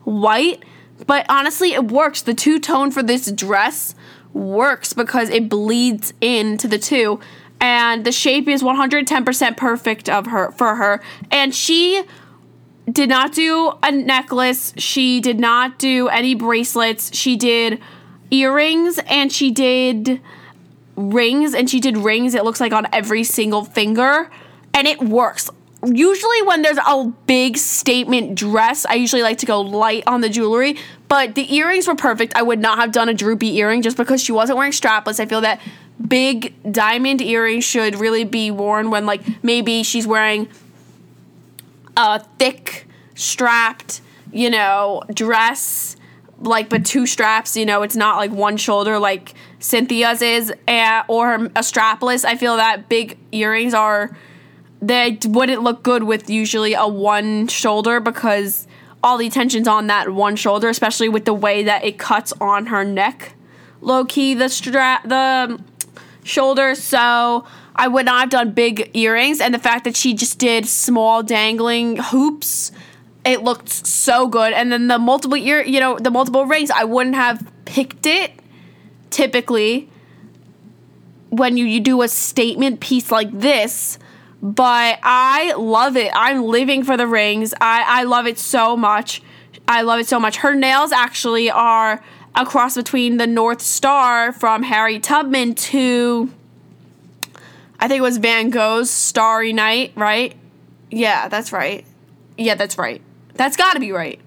[0.04, 0.64] white.
[1.08, 2.22] But honestly, it works.
[2.22, 3.96] The two tone for this dress
[4.34, 7.20] works because it bleeds into the two.
[7.60, 11.02] And the shape is 110% perfect of her for her.
[11.30, 12.04] And she
[12.92, 14.74] did not do a necklace.
[14.78, 17.16] She did not do any bracelets.
[17.16, 17.80] She did
[18.32, 20.22] earrings and she did
[20.96, 24.30] rings and she did rings it looks like on every single finger
[24.74, 25.50] and it works
[25.86, 30.30] usually when there's a big statement dress i usually like to go light on the
[30.30, 30.78] jewelry
[31.12, 32.38] but the earrings were perfect.
[32.38, 35.20] I would not have done a droopy earring just because she wasn't wearing strapless.
[35.20, 35.60] I feel that
[36.08, 40.48] big diamond earrings should really be worn when like maybe she's wearing
[41.98, 44.00] a thick strapped
[44.32, 45.98] you know dress
[46.40, 51.04] like but two straps you know it's not like one shoulder like cynthia's is and,
[51.10, 52.24] or a strapless.
[52.24, 54.16] I feel that big earrings are
[54.82, 58.68] they wouldn't look good with usually a one shoulder because
[59.04, 62.68] all the attention's on that one shoulder especially with the way that it cuts on
[62.68, 63.34] her neck.
[63.80, 65.60] Low key the strap the
[66.24, 69.40] shoulder so i would not have done big earrings.
[69.40, 72.72] And the fact that she just did small dangling hoops
[73.24, 74.52] it looked so good.
[74.52, 78.32] And then the multiple ear you know the multiple rings i wouldn't have picked it
[79.12, 79.90] typically
[81.30, 83.98] when you, you do a statement piece like this
[84.42, 86.12] but i love it.
[86.14, 87.54] I'm living for the rings.
[87.62, 89.22] I, I love it so much.
[89.68, 90.38] I love it so much.
[90.38, 92.04] Her nails actually are
[92.36, 96.32] a cross between the north star from Harriet Tubman to
[97.80, 100.36] i think it was van gogh's starry night right?
[100.90, 101.86] Yeah that's right.
[102.38, 103.02] Yeah that's right.
[103.36, 104.20] That's got to be right.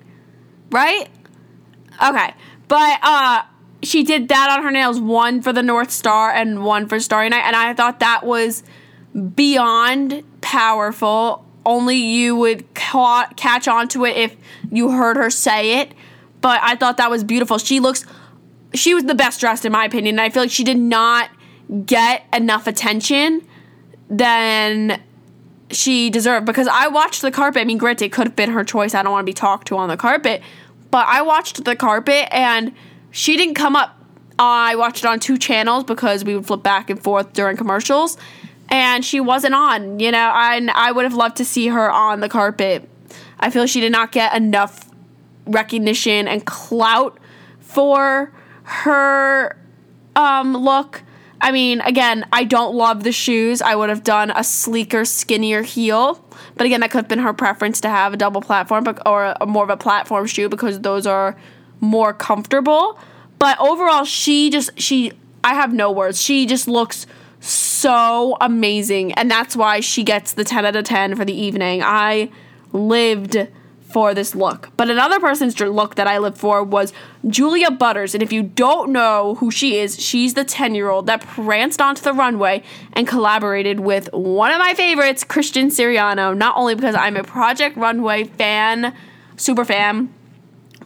[0.71, 1.09] Right?
[2.03, 2.35] Okay.
[2.69, 3.43] But uh
[3.83, 7.29] she did that on her nails, one for the North Star and one for Starry
[7.29, 8.63] Night, and I thought that was
[9.35, 11.45] beyond powerful.
[11.67, 14.37] Only you would ca- catch on to it if
[14.71, 15.93] you heard her say it.
[16.41, 17.59] But I thought that was beautiful.
[17.59, 18.05] She looks
[18.75, 20.17] she was the best dressed in my opinion.
[20.17, 21.31] And I feel like she did not
[21.87, 23.47] get enough attention
[24.11, 25.01] than
[25.71, 27.63] she deserved because I watched the carpet.
[27.63, 28.95] I mean, granted, it could have been her choice.
[28.95, 30.43] I don't want to be talked to on the carpet,
[30.91, 32.75] but I watched the carpet and
[33.11, 33.97] she didn't come up.
[34.39, 38.19] I watched it on two channels because we would flip back and forth during commercials,
[38.75, 40.01] and she wasn't on.
[40.01, 42.89] You know, and I would have loved to see her on the carpet.
[43.39, 44.91] I feel she did not get enough
[45.47, 47.19] recognition and clout
[47.61, 48.33] for
[48.63, 49.57] her
[50.17, 51.03] um, look
[51.45, 53.61] I mean, again, I don't love the shoes.
[53.61, 56.25] I would have done a sleeker, skinnier heel.
[56.55, 59.45] But again, that could have been her preference to have a double platform or a,
[59.45, 61.37] more of a platform shoe because those are
[61.81, 62.99] more comfortable.
[63.39, 65.13] But overall, she just, she,
[65.45, 66.19] I have no words.
[66.19, 67.07] She just looks
[67.45, 69.13] so amazing.
[69.13, 71.83] And that's why she gets the 10 out of 10 for the evening.
[71.83, 72.31] I
[72.73, 73.49] lived
[73.95, 74.71] for this look.
[74.77, 76.93] But another person's look that I lived for was
[77.29, 78.13] Julia Butters.
[78.13, 81.81] And if you don't know who she is, she's the 10 year old that pranced
[81.81, 82.63] onto the runway
[82.95, 86.37] and collaborated with one of my favorites, Christian Siriano.
[86.37, 88.95] Not only because I'm a Project Runway fan,
[89.37, 90.13] super fan,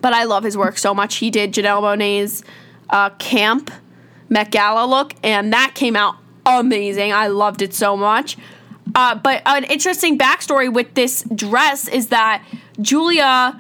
[0.03, 1.17] but I love his work so much.
[1.17, 2.45] He did Janelle Monáe's
[2.91, 3.71] uh, camp
[4.29, 6.17] Met Gala look, and that came out
[6.49, 7.13] amazing.
[7.13, 8.37] I loved it so much.
[8.95, 12.45] Uh, but an interesting backstory with this dress is that
[12.81, 13.59] Julia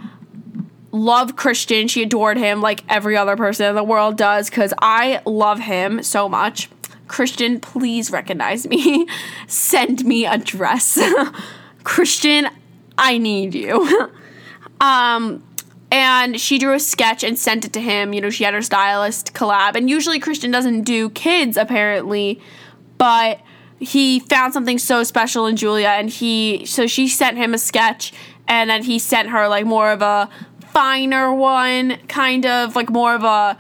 [0.90, 1.88] loved Christian.
[1.88, 6.03] She adored him like every other person in the world does because I love him
[6.03, 6.70] so much.
[7.07, 9.07] Christian, please recognize me.
[9.46, 10.98] Send me a dress.
[11.85, 12.48] Christian,
[12.96, 14.11] I need you.
[14.81, 15.42] um,
[15.90, 18.12] and she drew a sketch and sent it to him.
[18.12, 19.74] You know, she had her stylist collab.
[19.74, 22.42] And usually Christian doesn't do kids, apparently,
[22.99, 23.41] but
[23.81, 28.13] he found something so special in Julia and he so she sent him a sketch
[28.49, 30.29] and then he sent her like more of a
[30.73, 33.57] finer one kind of like more of a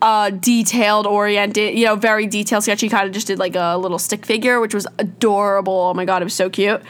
[0.00, 2.80] uh, detailed oriented you know very detailed sketch.
[2.80, 5.90] He kind of just did like a little stick figure which was adorable.
[5.90, 6.80] Oh my god it was so cute.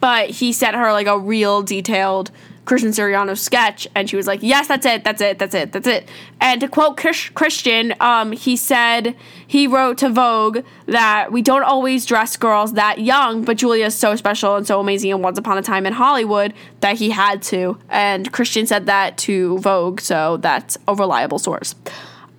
[0.00, 2.30] But he sent her like a real detailed
[2.70, 5.88] Christian Siriano sketch, and she was like, "Yes, that's it, that's it, that's it, that's
[5.88, 6.08] it."
[6.40, 11.64] And to quote Chris- Christian, um, he said he wrote to Vogue that we don't
[11.64, 15.36] always dress girls that young, but Julia is so special and so amazing and Once
[15.36, 17.76] Upon a Time in Hollywood that he had to.
[17.88, 21.74] And Christian said that to Vogue, so that's a reliable source.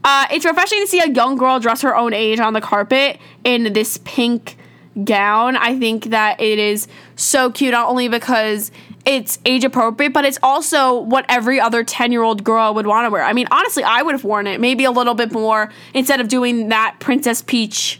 [0.05, 3.19] Uh, it's refreshing to see a young girl dress her own age on the carpet
[3.43, 4.55] in this pink
[5.03, 5.55] gown.
[5.57, 8.71] I think that it is so cute, not only because
[9.05, 13.05] it's age appropriate, but it's also what every other 10 year old girl would want
[13.05, 13.23] to wear.
[13.23, 16.27] I mean, honestly, I would have worn it maybe a little bit more instead of
[16.27, 17.99] doing that Princess Peach,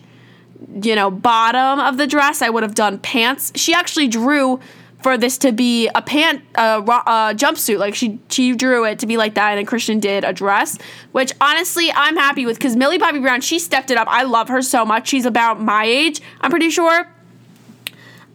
[0.82, 2.42] you know, bottom of the dress.
[2.42, 3.52] I would have done pants.
[3.56, 4.60] She actually drew
[5.02, 7.80] for this to be a pant, a, a jumpsuit.
[7.80, 10.78] Like she, she drew it to be like that, and Christian did a dress,
[11.12, 14.08] which honestly I'm happy with because Millie Bobby Brown, she stepped it up.
[14.08, 15.08] I love her so much.
[15.08, 17.08] She's about my age, I'm pretty sure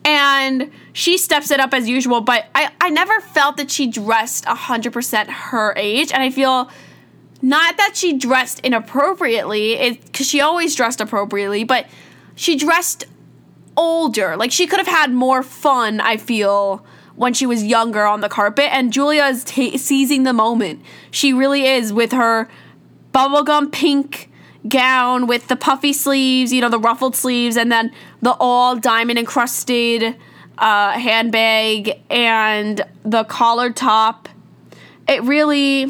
[0.06, 4.46] and she steps it up as usual but i, I never felt that she dressed
[4.46, 6.70] 100% her age and i feel
[7.42, 11.86] not that she dressed inappropriately because she always dressed appropriately but
[12.34, 13.04] she dressed
[13.78, 14.36] older.
[14.36, 18.28] Like she could have had more fun i feel when she was younger on the
[18.28, 20.82] carpet and julia is t- seizing the moment.
[21.10, 22.48] She really is with her
[23.12, 24.30] bubblegum pink
[24.66, 29.18] gown with the puffy sleeves, you know, the ruffled sleeves, and then the all diamond
[29.18, 30.16] encrusted
[30.58, 34.28] uh, handbag and the collared top.
[35.08, 35.82] It really,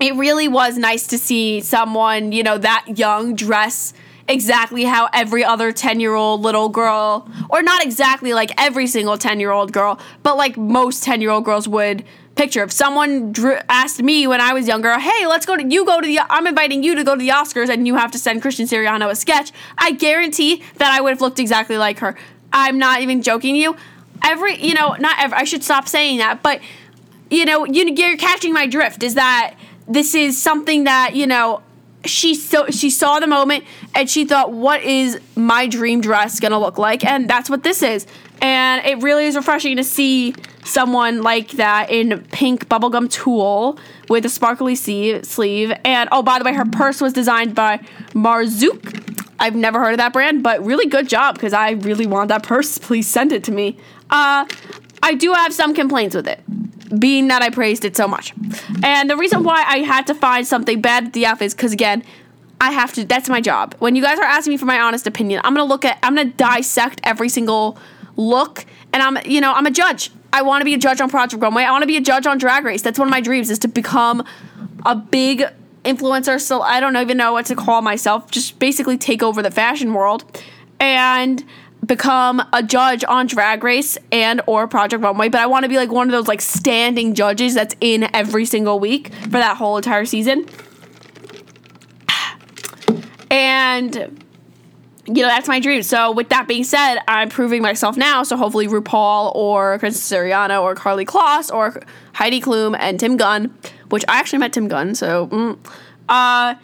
[0.00, 3.92] it really was nice to see someone, you know, that young dress
[4.28, 9.16] exactly how every other 10 year old little girl, or not exactly like every single
[9.16, 12.04] 10 year old girl, but like most 10 year old girls would
[12.38, 12.62] picture.
[12.62, 16.00] If someone drew, asked me when I was younger, "Hey, let's go to you go
[16.00, 18.42] to the I'm inviting you to go to the Oscars and you have to send
[18.42, 22.14] Christian Siriano a sketch," I guarantee that I would have looked exactly like her.
[22.52, 23.76] I'm not even joking you.
[24.22, 26.60] Every, you know, not ever I should stop saying that, but
[27.30, 29.54] you know, you, you're catching my drift is that
[29.86, 31.62] this is something that, you know,
[32.04, 36.52] she so she saw the moment and she thought what is my dream dress going
[36.52, 38.06] to look like and that's what this is
[38.40, 40.32] and it really is refreshing to see
[40.64, 45.72] someone like that in pink bubblegum tulle with a sparkly sleeve.
[45.84, 47.78] And oh, by the way, her purse was designed by
[48.12, 48.97] Marzouk.
[49.40, 52.42] I've never heard of that brand, but really good job because I really want that
[52.42, 52.78] purse.
[52.88, 53.76] Please send it to me.
[54.10, 54.46] Uh,
[55.02, 56.40] I do have some complaints with it,
[56.98, 58.34] being that I praised it so much.
[58.82, 61.72] And the reason why I had to find something bad at the F is because,
[61.72, 62.02] again,
[62.60, 63.76] I have to, that's my job.
[63.78, 66.16] When you guys are asking me for my honest opinion, I'm gonna look at, I'm
[66.16, 67.78] gonna dissect every single
[68.16, 70.10] look, and I'm, you know, I'm a judge.
[70.32, 71.62] I want to be a judge on Project Runway.
[71.62, 72.82] I want to be a judge on Drag Race.
[72.82, 74.24] That's one of my dreams is to become
[74.84, 75.44] a big
[75.88, 76.40] influencer.
[76.40, 78.30] So I don't even know what to call myself.
[78.30, 80.24] Just basically take over the fashion world
[80.78, 81.44] and
[81.84, 85.28] become a judge on Drag Race and or Project Runway.
[85.28, 88.44] But I want to be like one of those like standing judges that's in every
[88.44, 90.46] single week for that whole entire season.
[93.30, 94.24] And
[95.06, 95.82] you know, that's my dream.
[95.82, 98.22] So, with that being said, I'm proving myself now.
[98.22, 103.56] So, hopefully, RuPaul or Christian Siriano or Karlie Kloss or Heidi Klum and Tim Gunn,
[103.88, 105.58] which I actually met Tim Gunn, so, mm,
[106.08, 106.54] uh,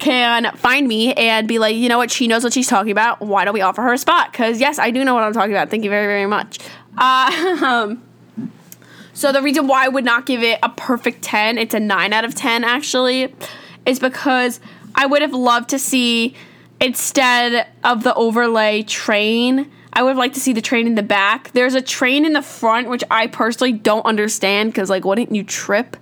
[0.00, 3.20] can find me and be like, you know what, she knows what she's talking about.
[3.20, 4.32] Why don't we offer her a spot?
[4.32, 5.70] Because, yes, I do know what I'm talking about.
[5.70, 6.58] Thank you very, very much.
[6.96, 7.94] Uh,
[9.12, 12.12] so, the reason why I would not give it a perfect 10, it's a 9
[12.12, 13.34] out of 10 actually,
[13.86, 14.58] is because
[14.94, 16.34] I would have loved to see
[16.80, 19.70] instead of the overlay train.
[19.92, 21.52] I would like to see the train in the back.
[21.52, 25.44] There's a train in the front, which I personally don't understand because, like, wouldn't you
[25.44, 25.96] trip?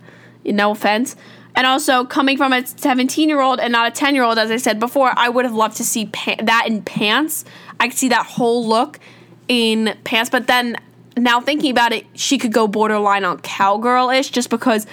[0.52, 1.16] No offense.
[1.54, 4.50] And also, coming from a 17 year old and not a 10 year old, as
[4.50, 7.44] I said before, I would have loved to see pa- that in pants.
[7.80, 9.00] I could see that whole look
[9.48, 10.30] in pants.
[10.30, 10.76] But then,
[11.16, 14.86] now thinking about it, she could go borderline on cowgirl ish just because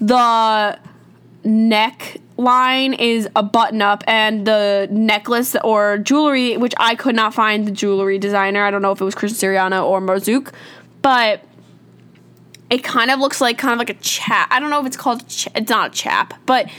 [0.00, 0.78] the
[1.44, 7.34] neck line is a button up and the necklace or jewelry, which I could not
[7.34, 8.64] find the jewelry designer.
[8.64, 10.52] I don't know if it was Christian Siriano or Marzouk,
[11.00, 11.42] but
[12.72, 14.48] it kind of looks like kind of like a chap.
[14.50, 15.22] I don't know if it's called.
[15.28, 16.70] It's not a chap, but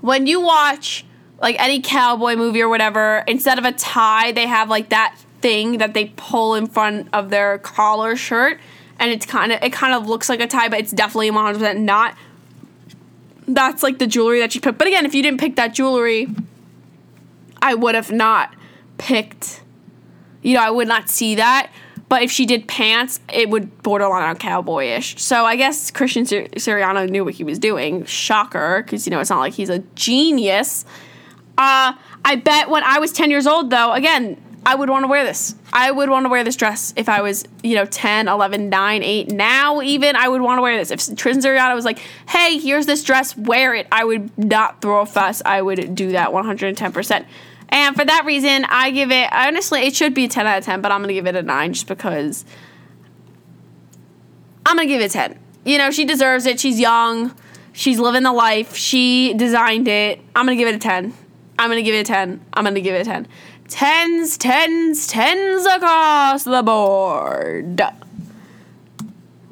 [0.00, 1.06] when you watch
[1.40, 5.78] like any cowboy movie or whatever, instead of a tie, they have like that thing
[5.78, 8.58] that they pull in front of their collar shirt,
[8.98, 11.44] and it's kind of it kind of looks like a tie, but it's definitely one
[11.44, 12.16] hundred percent not.
[13.46, 14.76] That's like the jewelry that she picked.
[14.76, 16.26] But again, if you didn't pick that jewelry,
[17.62, 18.56] I would have not
[18.98, 19.62] picked.
[20.42, 21.70] You know, I would not see that.
[22.08, 25.18] But if she did pants, it would borderline on cowboyish.
[25.18, 28.04] So I guess Christian Sir- Siriano knew what he was doing.
[28.06, 30.84] Shocker, because you know it's not like he's a genius.
[31.58, 31.92] Uh,
[32.24, 35.24] I bet when I was ten years old, though, again, I would want to wear
[35.24, 35.54] this.
[35.72, 39.02] I would want to wear this dress if I was, you know, 10, 11, 9,
[39.02, 39.30] 8.
[39.32, 40.90] Now, even, I would want to wear this.
[40.90, 45.00] If Christian Siriano was like, hey, here's this dress, wear it, I would not throw
[45.00, 45.40] a fuss.
[45.44, 47.24] I would do that 110%.
[47.70, 50.64] And for that reason, I give it, honestly, it should be a 10 out of
[50.64, 52.44] 10, but I'm going to give it a 9 just because
[54.64, 55.38] I'm going to give it a 10.
[55.64, 56.58] You know, she deserves it.
[56.58, 57.34] She's young.
[57.72, 58.74] She's living the life.
[58.74, 60.20] She designed it.
[60.34, 61.14] I'm going to give it a 10.
[61.58, 62.40] I'm going to give it a 10.
[62.54, 63.28] I'm going to give it a 10.
[63.68, 67.82] Tens, tens, tens across the board.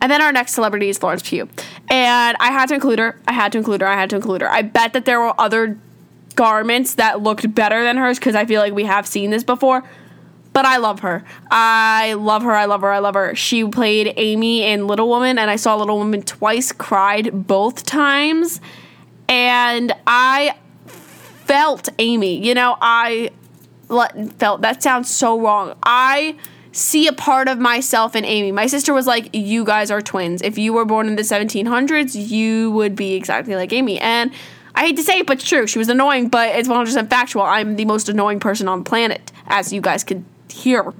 [0.01, 1.49] And then our next celebrity is Florence Pugh.
[1.89, 3.21] And I had to include her.
[3.27, 3.87] I had to include her.
[3.87, 4.49] I had to include her.
[4.49, 5.79] I bet that there were other
[6.37, 9.83] garments that looked better than hers because I feel like we have seen this before.
[10.53, 11.23] But I love her.
[11.51, 12.53] I love her.
[12.53, 12.91] I love her.
[12.91, 13.35] I love her.
[13.35, 18.61] She played Amy in Little Woman, and I saw Little Woman twice, cried both times.
[19.29, 20.57] And I
[20.87, 22.43] felt Amy.
[22.47, 23.33] You know, I
[24.39, 25.77] felt that sounds so wrong.
[25.83, 26.37] I
[26.73, 28.51] see a part of myself in Amy.
[28.51, 30.41] My sister was like, You guys are twins.
[30.41, 33.99] If you were born in the 1700s, you would be exactly like Amy.
[33.99, 34.33] And
[34.77, 35.67] I hate to say it, but it's true.
[35.67, 37.43] She was annoying, but it's 100% factual.
[37.43, 40.93] I'm the most annoying person on the planet, as you guys could hear.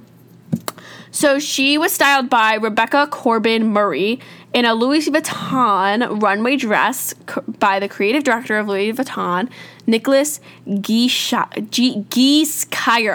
[1.11, 4.19] So she was styled by Rebecca Corbin Murray
[4.53, 7.13] in a Louis Vuitton runway dress
[7.59, 9.49] by the creative director of Louis Vuitton,
[9.85, 11.99] Nicolas Ghesquière.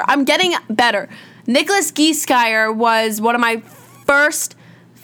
[0.06, 1.08] I'm getting better.
[1.46, 3.60] Nicolas Ghesquière was one of my
[4.06, 4.54] first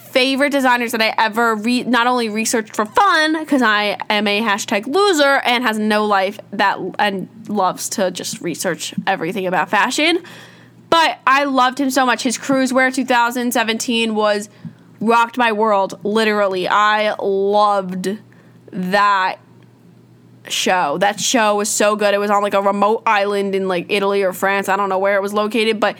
[0.09, 4.41] favorite designers that I ever re- not only researched for fun because I am a
[4.41, 10.23] hashtag loser and has no life that and loves to just research everything about fashion,
[10.89, 12.23] but I loved him so much.
[12.23, 14.49] His Cruise Wear 2017 was
[14.99, 16.67] rocked my world literally.
[16.67, 18.17] I loved
[18.71, 19.37] that
[20.47, 20.97] show.
[20.97, 22.13] That show was so good.
[22.13, 24.69] It was on like a remote island in like Italy or France.
[24.69, 25.97] I don't know where it was located, but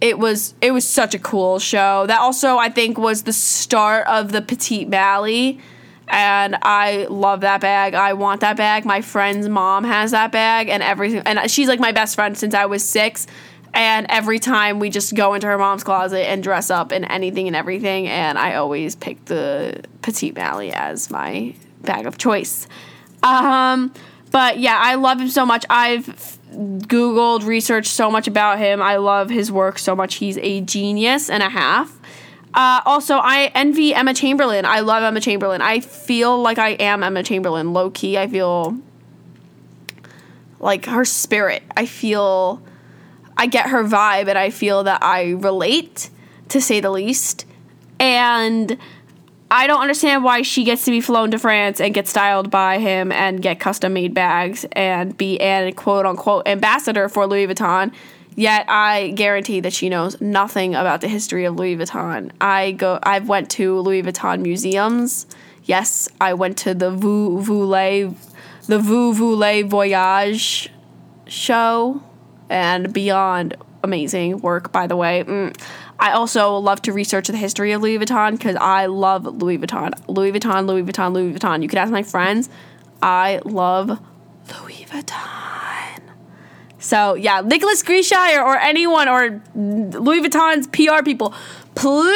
[0.00, 2.06] it was it was such a cool show.
[2.06, 5.58] That also I think was the start of the Petite Malle.
[6.08, 7.94] And I love that bag.
[7.94, 8.84] I want that bag.
[8.84, 12.54] My friend's mom has that bag and everything and she's like my best friend since
[12.54, 13.26] I was 6
[13.74, 17.48] and every time we just go into her mom's closet and dress up in anything
[17.48, 22.68] and everything and I always pick the Petite Malle as my bag of choice.
[23.24, 23.92] Um
[24.30, 25.64] but yeah, I love him so much.
[25.70, 28.80] I've Googled, researched so much about him.
[28.80, 30.16] I love his work so much.
[30.16, 31.98] He's a genius and a half.
[32.54, 34.64] Uh, also, I envy Emma Chamberlain.
[34.64, 35.60] I love Emma Chamberlain.
[35.60, 38.16] I feel like I am Emma Chamberlain, low key.
[38.16, 38.78] I feel
[40.58, 41.62] like her spirit.
[41.76, 42.62] I feel,
[43.36, 46.08] I get her vibe, and I feel that I relate,
[46.48, 47.44] to say the least.
[48.00, 48.78] And
[49.50, 52.78] I don't understand why she gets to be flown to France and get styled by
[52.78, 57.92] him and get custom made bags and be an quote unquote ambassador for Louis Vuitton.
[58.34, 62.32] Yet I guarantee that she knows nothing about the history of Louis Vuitton.
[62.40, 65.26] I go I've went to Louis Vuitton museums.
[65.64, 68.14] Yes, I went to the Vous Voulez
[68.66, 70.70] the Vous Voulez Voyage
[71.28, 72.02] show
[72.50, 75.22] and beyond amazing work by the way.
[75.24, 75.56] Mm.
[75.98, 79.92] I also love to research the history of Louis Vuitton because I love Louis Vuitton.
[80.08, 81.62] Louis Vuitton, Louis Vuitton, Louis Vuitton.
[81.62, 82.48] You could ask my friends.
[83.02, 86.00] I love Louis Vuitton.
[86.78, 91.34] So yeah, Nicolas Ghesquière or anyone or Louis Vuitton's PR people,
[91.74, 92.06] please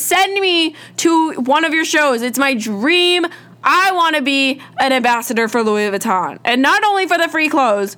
[0.00, 2.22] send me to one of your shows.
[2.22, 3.26] It's my dream.
[3.62, 7.50] I want to be an ambassador for Louis Vuitton, and not only for the free
[7.50, 7.96] clothes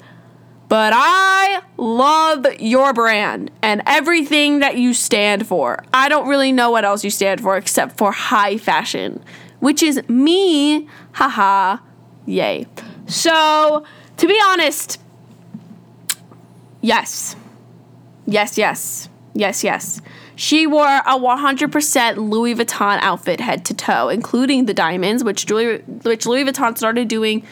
[0.72, 5.84] but I love your brand and everything that you stand for.
[5.92, 9.22] I don't really know what else you stand for except for high fashion,
[9.60, 10.88] which is me.
[11.12, 11.76] Haha.
[12.24, 12.64] Yay.
[13.06, 13.84] So,
[14.16, 14.98] to be honest,
[16.80, 17.36] yes.
[18.24, 19.10] Yes, yes.
[19.34, 20.00] Yes, yes.
[20.36, 25.82] She wore a 100% Louis Vuitton outfit head to toe, including the diamonds, which Louis,
[25.82, 27.44] which Louis Vuitton started doing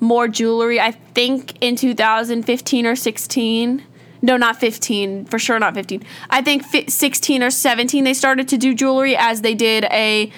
[0.00, 3.84] more jewelry, I think in 2015 or 16.
[4.22, 5.26] No, not 15.
[5.26, 6.02] For sure, not 15.
[6.30, 10.32] I think fi- 16 or 17 they started to do jewelry as they did a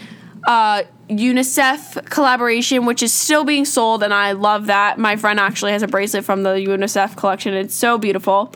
[0.46, 4.98] uh, UNICEF collaboration, which is still being sold, and I love that.
[4.98, 7.54] My friend actually has a bracelet from the UNICEF collection.
[7.54, 8.52] It's so beautiful.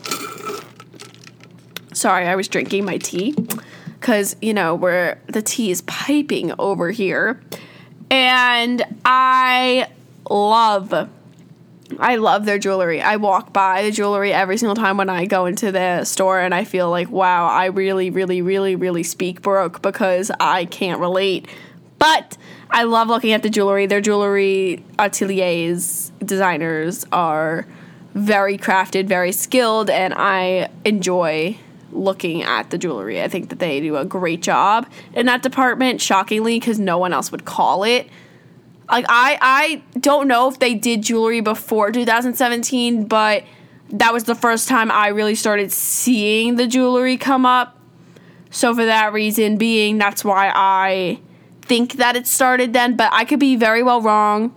[1.93, 3.35] Sorry, I was drinking my tea
[3.99, 7.41] because you know where the tea is piping over here,
[8.09, 9.87] and I
[10.29, 11.09] love.
[11.99, 13.01] I love their jewelry.
[13.01, 16.53] I walk by the jewelry every single time when I go into the store and
[16.53, 21.47] I feel like, wow, I really, really, really, really speak broke because I can't relate.
[21.99, 22.37] But
[22.69, 23.85] I love looking at the jewelry.
[23.85, 27.67] Their jewelry ateliers, designers are
[28.13, 31.57] very crafted, very skilled, and I enjoy
[31.91, 33.21] looking at the jewelry.
[33.21, 37.13] I think that they do a great job in that department, shockingly, because no one
[37.13, 38.07] else would call it.
[38.89, 43.43] Like I I don't know if they did jewelry before 2017, but
[43.89, 47.77] that was the first time I really started seeing the jewelry come up.
[48.49, 51.19] So for that reason being, that's why I
[51.61, 54.53] think that it started then, but I could be very well wrong.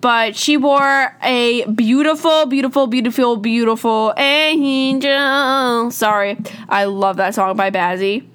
[0.00, 5.90] But she wore a beautiful, beautiful, beautiful, beautiful angel.
[5.90, 6.36] Sorry,
[6.68, 8.26] I love that song by Bazzi.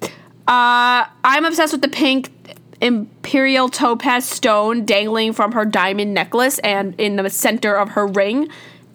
[0.48, 2.31] Uh, I'm obsessed with the pink
[2.82, 8.48] imperial topaz stone dangling from her diamond necklace and in the center of her ring.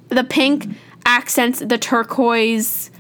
[0.10, 0.68] The pink
[1.06, 2.92] accents the turquoise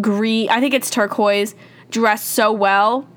[0.00, 1.54] green, I think it's turquoise,
[1.90, 3.08] dress so well.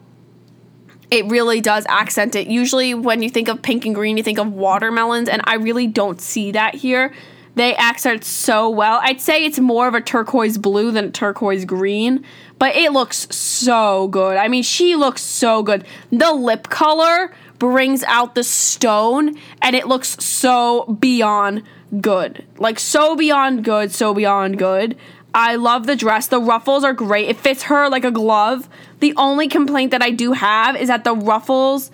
[1.12, 2.48] It really does accent it.
[2.48, 5.88] Usually, when you think of pink and green, you think of watermelons, and I really
[5.88, 7.14] don't see that here.
[7.56, 9.00] They accent so well.
[9.02, 12.26] I'd say it's more of a turquoise blue than turquoise green,
[12.60, 14.38] but it looks so good.
[14.38, 15.86] I mean, she looks so good.
[16.12, 21.64] The lip color brings out the stone, and it looks so beyond
[22.02, 22.46] good.
[22.58, 24.98] Like, so beyond good, so beyond good.
[25.34, 26.28] I love the dress.
[26.28, 27.28] The ruffles are great.
[27.28, 28.70] It fits her like a glove.
[29.02, 31.92] The only complaint that I do have is that the ruffles,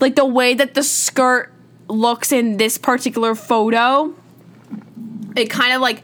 [0.00, 1.52] like the way that the skirt
[1.88, 4.14] looks in this particular photo,
[5.36, 6.02] it kind of like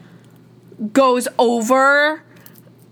[0.92, 2.22] goes over,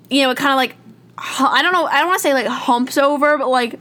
[0.09, 0.77] you know, it kind of like,
[1.21, 3.79] I don't know, I don't want to say like humps over, but like,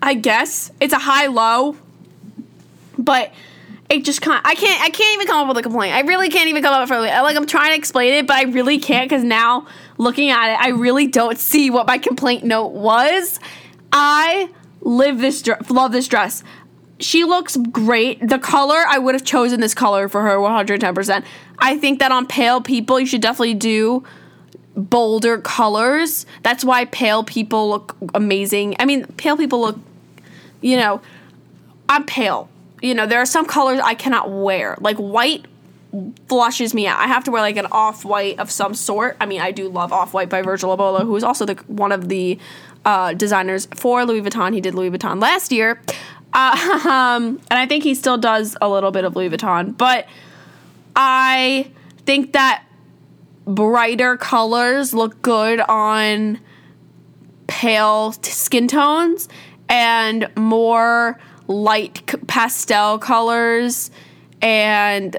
[0.00, 1.76] I guess it's a high low,
[2.96, 3.32] but
[3.90, 5.94] it just of, I can't I can't even come up with a complaint.
[5.94, 8.36] I really can't even come up with a like I'm trying to explain it, but
[8.36, 12.44] I really can't because now looking at it, I really don't see what my complaint
[12.44, 13.40] note was.
[13.92, 14.50] I
[14.80, 16.42] live this dr- love this dress.
[17.00, 18.26] She looks great.
[18.26, 21.24] The color, I would have chosen this color for her 110%.
[21.60, 24.04] I think that on pale people, you should definitely do
[24.78, 26.24] bolder colors.
[26.42, 28.76] That's why pale people look amazing.
[28.78, 29.78] I mean, pale people look,
[30.62, 31.02] you know,
[31.88, 32.48] I'm pale
[32.80, 34.76] you know, there are some colors I cannot wear.
[34.80, 35.46] Like white
[36.28, 36.98] flushes me out.
[36.98, 39.16] I have to wear like an off white of some sort.
[39.20, 41.92] I mean, I do love off white by Virgil Abloh, who is also the one
[41.92, 42.38] of the
[42.84, 44.54] uh, designers for Louis Vuitton.
[44.54, 45.80] He did Louis Vuitton last year,
[46.32, 49.76] uh, um, and I think he still does a little bit of Louis Vuitton.
[49.76, 50.06] But
[50.94, 51.70] I
[52.04, 52.64] think that
[53.48, 56.38] brighter colors look good on
[57.46, 59.28] pale skin tones
[59.68, 63.90] and more light pastel colors
[64.42, 65.16] and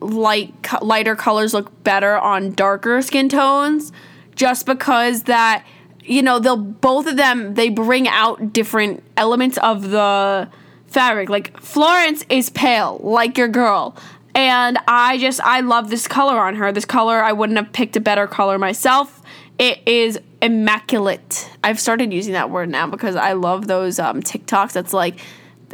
[0.00, 3.90] light lighter colors look better on darker skin tones
[4.34, 5.64] just because that
[6.04, 10.48] you know they'll both of them they bring out different elements of the
[10.86, 11.28] fabric.
[11.28, 13.96] Like Florence is pale like your girl
[14.36, 17.96] and I just I love this color on her this color I wouldn't have picked
[17.96, 19.20] a better color myself
[19.58, 24.72] it is immaculate I've started using that word now because I love those um, TikToks
[24.72, 25.18] that's like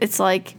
[0.01, 0.57] it's like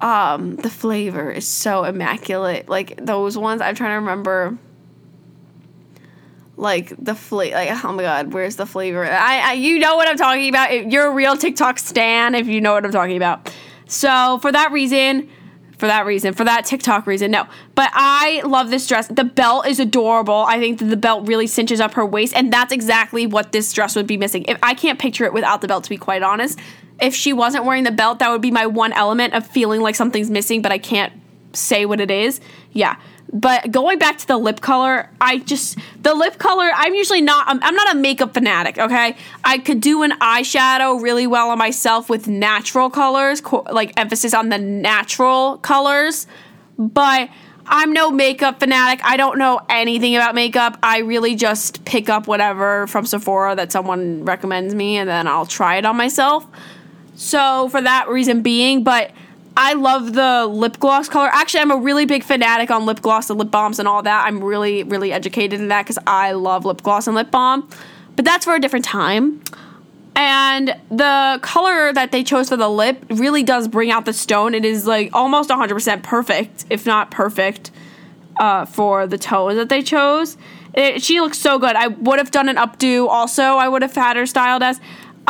[0.00, 2.68] um, the flavor is so immaculate.
[2.68, 4.58] Like those ones, I'm trying to remember.
[6.56, 9.02] Like the flavor, like oh my god, where's the flavor?
[9.04, 10.90] I, I, you know what I'm talking about.
[10.90, 13.50] You're a real TikTok stan, if you know what I'm talking about.
[13.86, 15.30] So for that reason,
[15.80, 17.46] for that reason, for that TikTok reason, no.
[17.74, 19.08] But I love this dress.
[19.08, 20.44] The belt is adorable.
[20.46, 23.72] I think that the belt really cinches up her waist, and that's exactly what this
[23.72, 24.44] dress would be missing.
[24.46, 26.58] If I can't picture it without the belt, to be quite honest
[27.00, 29.94] if she wasn't wearing the belt, that would be my one element of feeling like
[29.94, 31.12] something's missing, but I can't
[31.52, 32.40] say what it is.
[32.72, 32.96] Yeah.
[33.32, 36.70] But going back to the lip color, I just the lip color.
[36.74, 37.46] I'm usually not.
[37.46, 38.78] I'm, I'm not a makeup fanatic.
[38.78, 43.92] Okay, I could do an eyeshadow really well on myself with natural colors, co- like
[43.96, 46.26] emphasis on the natural colors.
[46.76, 47.28] But
[47.66, 49.04] I'm no makeup fanatic.
[49.04, 50.76] I don't know anything about makeup.
[50.82, 55.46] I really just pick up whatever from Sephora that someone recommends me, and then I'll
[55.46, 56.44] try it on myself.
[57.14, 59.12] So for that reason being, but
[59.62, 61.28] I love the lip gloss color.
[61.30, 64.24] Actually, I'm a really big fanatic on lip gloss and lip balms and all that.
[64.26, 67.68] I'm really, really educated in that because I love lip gloss and lip balm.
[68.16, 69.42] But that's for a different time.
[70.16, 74.54] And the color that they chose for the lip really does bring out the stone.
[74.54, 77.70] It is like almost 100% perfect, if not perfect,
[78.38, 80.38] uh, for the tones that they chose.
[80.72, 81.76] It, she looks so good.
[81.76, 83.42] I would have done an updo also.
[83.42, 84.80] I would have had her styled as.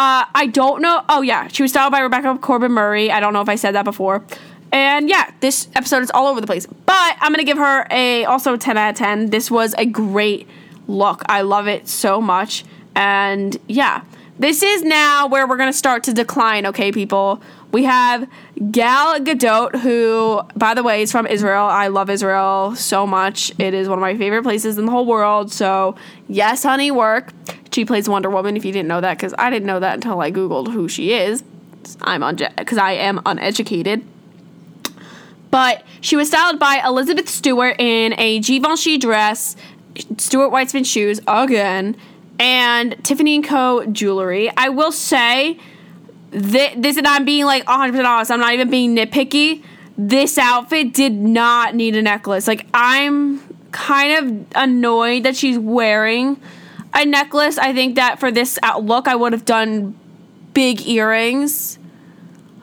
[0.01, 1.05] Uh, I don't know.
[1.11, 1.49] Oh, yeah.
[1.49, 3.13] She was styled by Rebecca Corbin Murray.
[3.13, 4.25] I don't know if I said that before.
[4.73, 6.65] And yeah, this episode is all over the place.
[6.65, 9.29] But I'm going to give her a also a 10 out of 10.
[9.29, 10.49] This was a great
[10.89, 11.23] look.
[11.27, 12.65] I love it so much.
[12.95, 14.03] And yeah,
[14.39, 17.43] this is now where we're going to start to decline, okay, people?
[17.71, 18.27] We have
[18.71, 21.67] Gal Gadot, who, by the way, is from Israel.
[21.67, 23.53] I love Israel so much.
[23.59, 25.53] It is one of my favorite places in the whole world.
[25.53, 25.95] So,
[26.27, 27.35] yes, honey, work.
[27.73, 28.57] She plays Wonder Woman.
[28.57, 31.13] If you didn't know that, because I didn't know that until I googled who she
[31.13, 31.43] is.
[32.03, 34.05] I'm on because I am uneducated.
[35.51, 39.57] But she was styled by Elizabeth Stewart in a Givenchy dress,
[40.17, 41.97] Stuart Weitzman shoes again,
[42.39, 43.85] and Tiffany & Co.
[43.87, 44.51] jewelry.
[44.57, 45.59] I will say
[46.31, 48.31] this, this and I'm being like 100% honest.
[48.31, 49.65] I'm not even being nitpicky.
[49.99, 52.47] This outfit did not need a necklace.
[52.47, 53.41] Like I'm
[53.73, 56.41] kind of annoyed that she's wearing
[56.95, 57.59] a necklace.
[57.59, 59.99] I think that for this look, I would have done
[60.55, 61.79] big earrings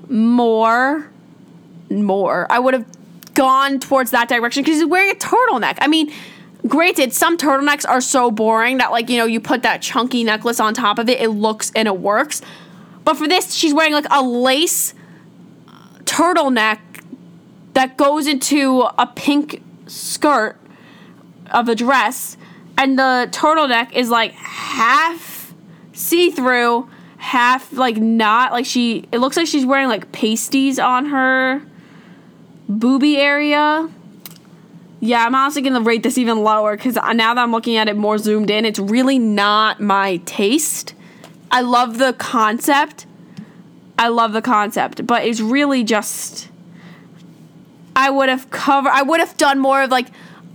[0.09, 1.09] more.
[1.89, 2.47] More.
[2.49, 2.85] I would have
[3.33, 5.77] gone towards that direction because she's wearing a turtleneck.
[5.79, 6.11] I mean,
[6.67, 10.59] granted, some turtlenecks are so boring that, like, you know, you put that chunky necklace
[10.59, 12.41] on top of it, it looks and it works.
[13.03, 14.93] But for this, she's wearing like a lace
[16.03, 16.79] turtleneck
[17.73, 20.57] that goes into a pink skirt
[21.51, 22.35] of a dress,
[22.77, 25.53] and the turtleneck is like half
[25.93, 28.51] see through, half like not.
[28.51, 31.61] Like she, it looks like she's wearing like pasties on her
[32.69, 33.89] booby area.
[34.99, 37.95] Yeah, I'm honestly gonna rate this even lower because now that I'm looking at it
[37.95, 40.93] more zoomed in, it's really not my taste.
[41.51, 43.05] I love the concept.
[43.99, 46.49] I love the concept, but it's really just
[47.95, 50.07] I would have covered I would have done more of like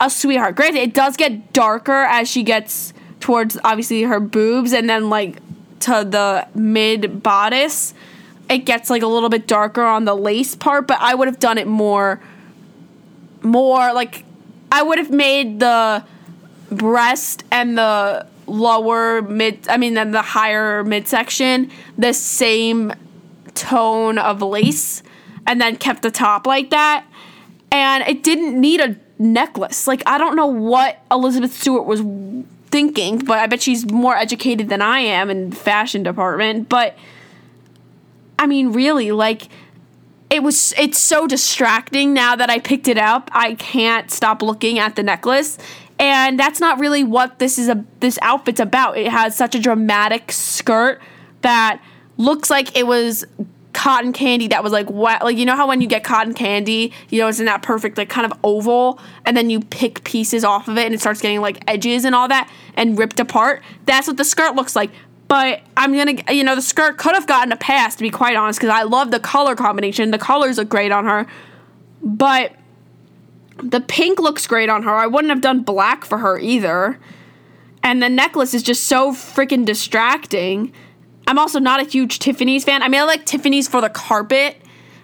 [0.02, 0.56] a sweetheart.
[0.56, 5.36] Granted, it does get darker as she gets towards obviously her boobs and then like
[5.80, 7.94] to the mid bodice.
[8.50, 11.38] It gets like a little bit darker on the lace part, but I would have
[11.38, 12.20] done it more
[13.42, 14.24] more like
[14.70, 16.04] I would have made the
[16.70, 22.92] breast and the lower mid I mean then the higher midsection the same
[23.54, 25.02] tone of lace
[25.46, 27.04] and then kept the top like that
[27.70, 32.00] and it didn't need a necklace like I don't know what Elizabeth Stewart was
[32.66, 36.96] thinking but I bet she's more educated than I am in the fashion department but
[38.38, 39.48] I mean really like
[40.30, 43.30] it was it's so distracting now that I picked it up.
[43.32, 45.58] I can't stop looking at the necklace
[45.98, 48.96] and that's not really what this is a this outfit's about.
[48.96, 51.00] It has such a dramatic skirt
[51.42, 51.80] that
[52.16, 53.24] looks like it was
[53.72, 56.92] cotton candy that was like wet like you know how when you get cotton candy
[57.08, 60.44] you know it's in that perfect like kind of oval and then you pick pieces
[60.44, 63.62] off of it and it starts getting like edges and all that and ripped apart
[63.86, 64.90] that's what the skirt looks like
[65.26, 68.36] but i'm gonna you know the skirt could have gotten a pass to be quite
[68.36, 71.26] honest because i love the color combination the colors look great on her
[72.02, 72.52] but
[73.62, 74.94] the pink looks great on her.
[74.94, 76.98] I wouldn't have done black for her either.
[77.82, 80.72] And the necklace is just so freaking distracting.
[81.26, 82.82] I'm also not a huge Tiffany's fan.
[82.82, 84.56] I mean, I like Tiffany's for the carpet.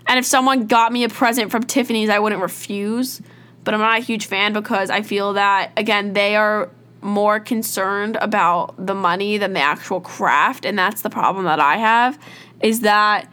[0.07, 3.21] And if someone got me a present from Tiffany's, I wouldn't refuse.
[3.65, 8.17] But I'm not a huge fan because I feel that, again, they are more concerned
[8.21, 10.65] about the money than the actual craft.
[10.65, 12.19] And that's the problem that I have
[12.61, 13.31] is that,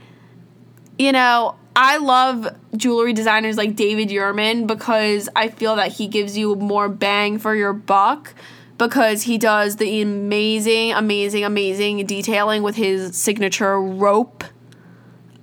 [0.99, 6.37] you know, I love jewelry designers like David Yurman because I feel that he gives
[6.37, 8.33] you more bang for your buck
[8.77, 14.43] because he does the amazing, amazing, amazing detailing with his signature rope,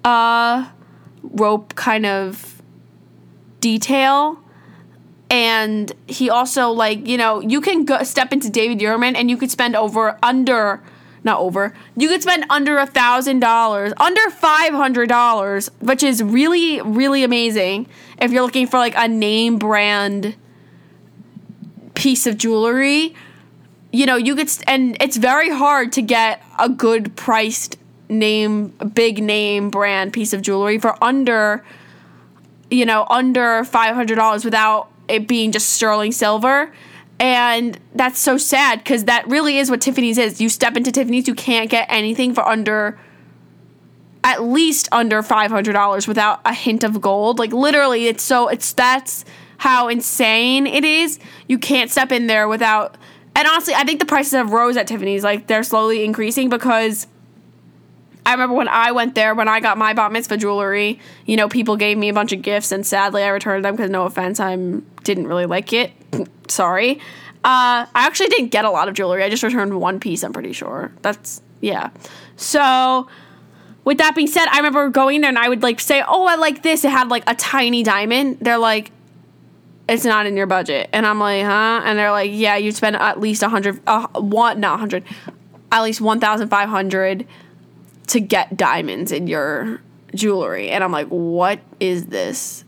[0.04, 0.68] uh,
[1.22, 2.62] rope kind of
[3.60, 4.38] detail.
[5.30, 9.38] And he also like you know you can go step into David Yurman and you
[9.38, 10.82] could spend over under
[11.24, 11.72] not over.
[11.96, 17.24] You could spend under a thousand dollars, under five hundred dollars, which is really, really
[17.24, 17.86] amazing
[18.20, 20.34] if you're looking for like a name brand
[21.94, 23.14] piece of jewelry.
[23.92, 27.76] You know, you could, and it's very hard to get a good priced
[28.08, 31.64] name, big name brand piece of jewelry for under,
[32.70, 36.72] you know, under five hundred dollars without it being just sterling silver.
[37.20, 40.40] And that's so sad because that really is what Tiffany's is.
[40.40, 42.98] You step into Tiffany's, you can't get anything for under
[44.24, 47.38] at least under $500 without a hint of gold.
[47.38, 49.24] Like literally it's so it's that's
[49.62, 51.20] how insane it is.
[51.46, 52.96] You can't step in there without
[53.36, 57.06] and honestly, I think the prices have rose at Tiffany's like they're slowly increasing because
[58.26, 61.48] I remember when I went there when I got my bat mitzvah jewelry, you know,
[61.48, 64.40] people gave me a bunch of gifts and sadly I returned them because no offense,
[64.40, 64.56] I
[65.04, 65.92] didn't really like it.
[66.48, 66.98] Sorry.
[67.44, 69.22] Uh, I actually didn't get a lot of jewelry.
[69.22, 70.90] I just returned one piece, I'm pretty sure.
[71.02, 71.90] That's yeah.
[72.34, 73.06] So
[73.84, 76.34] with that being said, I remember going there and I would like say, "Oh, I
[76.34, 78.38] like this." It had like a tiny diamond.
[78.40, 78.90] They're like,
[79.88, 82.96] "It's not in your budget," and I'm like, "Huh?" And they're like, "Yeah, you'd spend
[82.96, 85.04] at least a hundred, uh, one, not hundred,
[85.70, 87.26] at least one thousand five hundred
[88.08, 89.80] to get diamonds in your
[90.14, 92.64] jewelry." And I'm like, "What is this?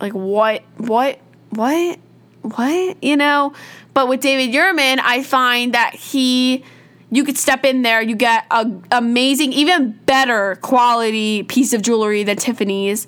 [0.00, 1.18] Like, what, what,
[1.50, 1.98] what,
[2.42, 3.52] what?" You know.
[3.94, 6.64] But with David Yurman, I find that he
[7.10, 12.22] you could step in there, you get a amazing, even better quality piece of jewelry
[12.22, 13.06] than Tiffany's,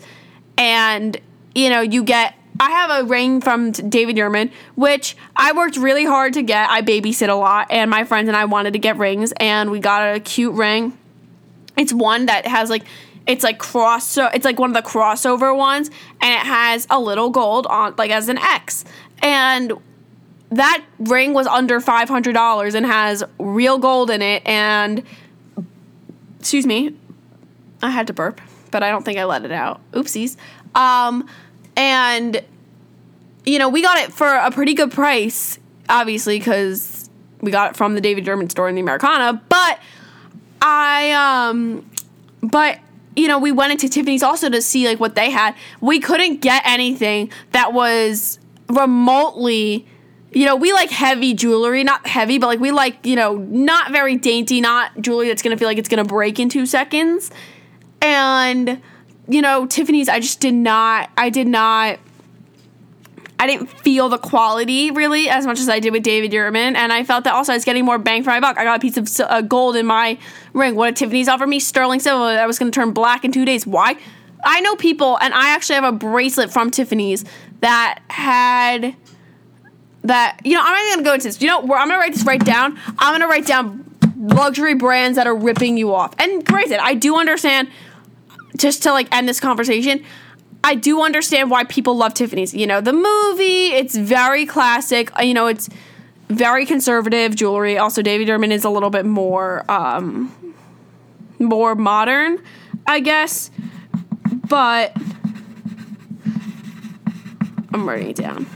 [0.56, 1.20] and
[1.54, 2.34] you know you get.
[2.60, 6.68] I have a ring from David Yurman, which I worked really hard to get.
[6.68, 9.80] I babysit a lot, and my friends and I wanted to get rings, and we
[9.80, 10.96] got a cute ring.
[11.76, 12.84] It's one that has like
[13.26, 15.88] it's like cross so it's like one of the crossover ones
[16.22, 18.84] and it has a little gold on like as an X.
[19.22, 19.72] And
[20.50, 25.02] that ring was under $500 and has real gold in it and
[26.38, 26.96] excuse me
[27.82, 28.40] i had to burp
[28.70, 30.36] but i don't think i let it out oopsies
[30.74, 31.28] um
[31.80, 32.42] and
[33.46, 35.58] you know we got it for a pretty good price
[35.88, 37.08] obviously because
[37.40, 39.80] we got it from the David Yurman store in the americana but
[40.60, 41.88] i um
[42.42, 42.78] but
[43.16, 46.42] you know we went into tiffany's also to see like what they had we couldn't
[46.42, 49.86] get anything that was remotely
[50.32, 53.90] you know, we like heavy jewelry, not heavy, but like we like, you know, not
[53.90, 57.32] very dainty, not jewelry that's gonna feel like it's gonna break in two seconds.
[58.00, 58.80] And,
[59.30, 61.98] you know, Tiffany's, I just did not, I did not,
[63.38, 66.74] I didn't feel the quality really as much as I did with David Yurman.
[66.74, 68.58] And I felt that also I was getting more bang for my buck.
[68.58, 70.18] I got a piece of uh, gold in my
[70.52, 70.74] ring.
[70.74, 71.60] What did Tiffany's offer me?
[71.60, 73.66] Sterling silver that was gonna turn black in two days.
[73.66, 73.96] Why?
[74.44, 77.24] I know people, and I actually have a bracelet from Tiffany's
[77.60, 78.96] that had
[80.02, 81.40] that you know I'm not gonna go into this.
[81.40, 82.78] You know, I'm gonna write this right down.
[82.98, 83.84] I'm gonna write down
[84.16, 86.14] luxury brands that are ripping you off.
[86.18, 87.68] And granted, I do understand.
[88.60, 90.04] Just to like end this conversation,
[90.62, 92.52] I do understand why people love Tiffany's.
[92.52, 95.10] You know, the movie, it's very classic.
[95.18, 95.70] Uh, you know, it's
[96.28, 97.78] very conservative jewelry.
[97.78, 100.30] Also, David Yurman is a little bit more um
[101.38, 102.42] more modern,
[102.86, 103.50] I guess.
[104.46, 104.94] But
[107.72, 108.46] I'm writing it down.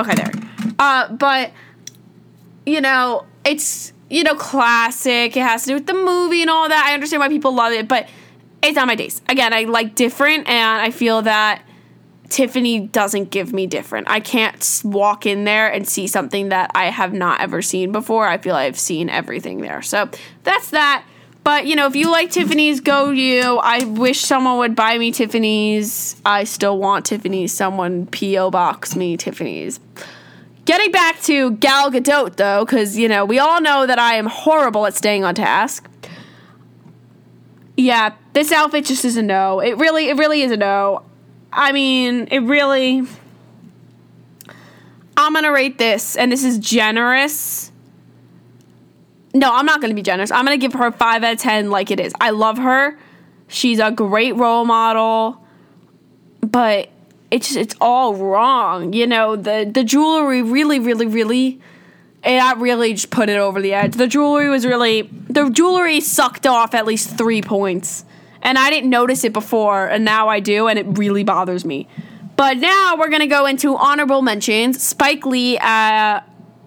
[0.00, 0.32] Okay, there.
[0.78, 1.52] Uh, but
[2.64, 5.36] you know, it's you know classic.
[5.36, 6.84] It has to do with the movie and all that.
[6.84, 8.08] I understand why people love it, but
[8.62, 9.22] it's not my taste.
[9.28, 11.62] Again, I like different, and I feel that
[12.28, 14.08] Tiffany doesn't give me different.
[14.08, 18.26] I can't walk in there and see something that I have not ever seen before.
[18.26, 19.82] I feel I've seen everything there.
[19.82, 20.10] So
[20.42, 21.04] that's that.
[21.44, 23.58] But you know, if you like Tiffany's, go you.
[23.58, 26.20] I wish someone would buy me Tiffany's.
[26.26, 27.52] I still want Tiffany's.
[27.52, 29.78] Someone PO box me Tiffany's.
[30.64, 34.26] Getting back to Gal Gadot, though, because, you know, we all know that I am
[34.26, 35.88] horrible at staying on task.
[37.76, 39.60] Yeah, this outfit just is a no.
[39.60, 41.02] It really, it really is a no.
[41.52, 43.02] I mean, it really.
[45.16, 47.70] I'm gonna rate this, and this is generous.
[49.34, 50.30] No, I'm not gonna be generous.
[50.30, 52.12] I'm gonna give her 5 out of 10 like it is.
[52.20, 52.98] I love her.
[53.48, 55.42] She's a great role model.
[56.40, 56.90] But
[57.30, 58.92] it's it's all wrong.
[58.92, 61.60] You know, the the jewelry really, really, really
[62.22, 63.94] and that really just put it over the edge.
[63.94, 68.04] The jewelry was really the jewelry sucked off at least three points.
[68.42, 71.88] And I didn't notice it before, and now I do, and it really bothers me.
[72.36, 74.82] But now we're gonna go into honorable mentions.
[74.82, 76.22] Spike Lee, uh, I,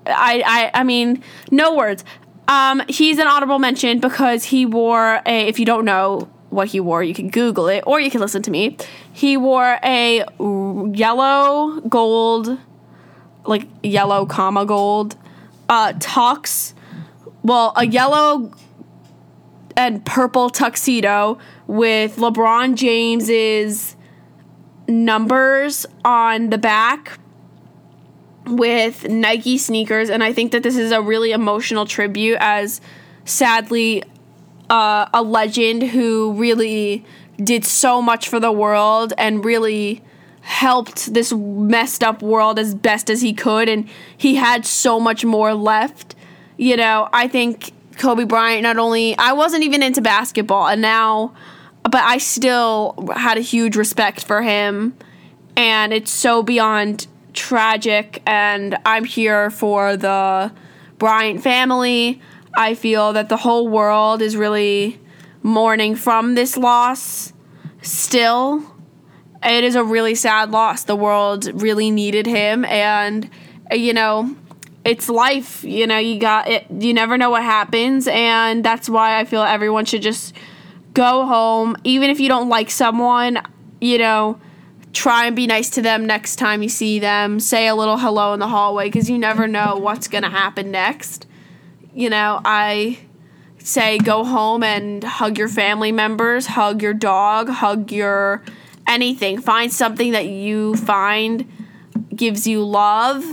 [0.05, 2.03] I, I mean, no words.
[2.47, 5.47] Um, he's an honorable mention because he wore a.
[5.47, 7.03] If you don't know, what he wore.
[7.03, 8.77] You can Google it or you can listen to me.
[9.11, 10.23] He wore a
[10.93, 12.57] yellow gold,
[13.45, 15.15] like yellow comma gold,
[15.69, 16.73] uh, tux.
[17.43, 18.51] Well, a yellow
[19.77, 23.95] and purple tuxedo with LeBron James's
[24.87, 27.19] numbers on the back
[28.45, 30.09] with Nike sneakers.
[30.09, 32.81] And I think that this is a really emotional tribute as
[33.23, 34.03] sadly
[34.69, 37.05] uh, a legend who really
[37.37, 40.03] did so much for the world and really
[40.49, 43.87] helped this messed up world as best as he could and
[44.17, 46.15] he had so much more left
[46.57, 51.33] you know i think kobe bryant not only i wasn't even into basketball and now
[51.83, 54.95] but I still had a huge respect for him,
[55.55, 58.21] and it's so beyond tragic.
[58.25, 60.51] And I'm here for the
[60.97, 62.21] Bryant family.
[62.55, 64.99] I feel that the whole world is really
[65.41, 67.33] mourning from this loss
[67.81, 68.75] still.
[69.43, 70.83] It is a really sad loss.
[70.83, 73.29] The world really needed him, and
[73.71, 74.35] you know,
[74.83, 75.63] it's life.
[75.63, 76.65] You know, you got it.
[76.69, 80.35] You never know what happens, and that's why I feel everyone should just
[80.93, 83.39] go home, even if you don't like someone.
[83.79, 84.39] You know,
[84.91, 87.39] try and be nice to them next time you see them.
[87.39, 91.27] Say a little hello in the hallway because you never know what's gonna happen next.
[91.93, 92.99] You know, I
[93.57, 98.43] say go home and hug your family members, hug your dog, hug your
[98.89, 99.39] anything.
[99.39, 101.49] Find something that you find
[102.13, 103.23] gives you love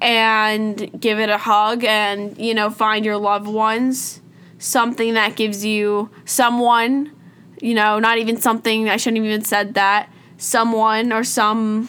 [0.00, 4.20] and give it a hug and you know find your loved ones.
[4.58, 7.12] Something that gives you someone
[7.60, 10.12] you know not even something i shouldn't have even said that.
[10.36, 11.88] Someone or some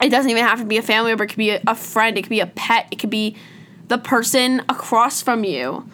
[0.00, 1.24] it doesn't even have to be a family member.
[1.24, 2.18] It could be a, a friend.
[2.18, 2.86] It could be a pet.
[2.90, 3.34] It could be
[3.88, 5.88] the person across from you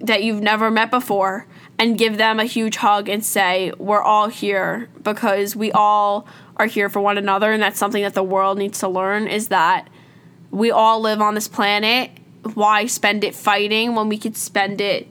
[0.00, 1.46] that you've never met before
[1.78, 6.66] and give them a huge hug and say, We're all here because we all are
[6.66, 7.52] here for one another.
[7.52, 9.88] And that's something that the world needs to learn is that
[10.50, 12.10] we all live on this planet.
[12.54, 15.08] Why spend it fighting when we could spend it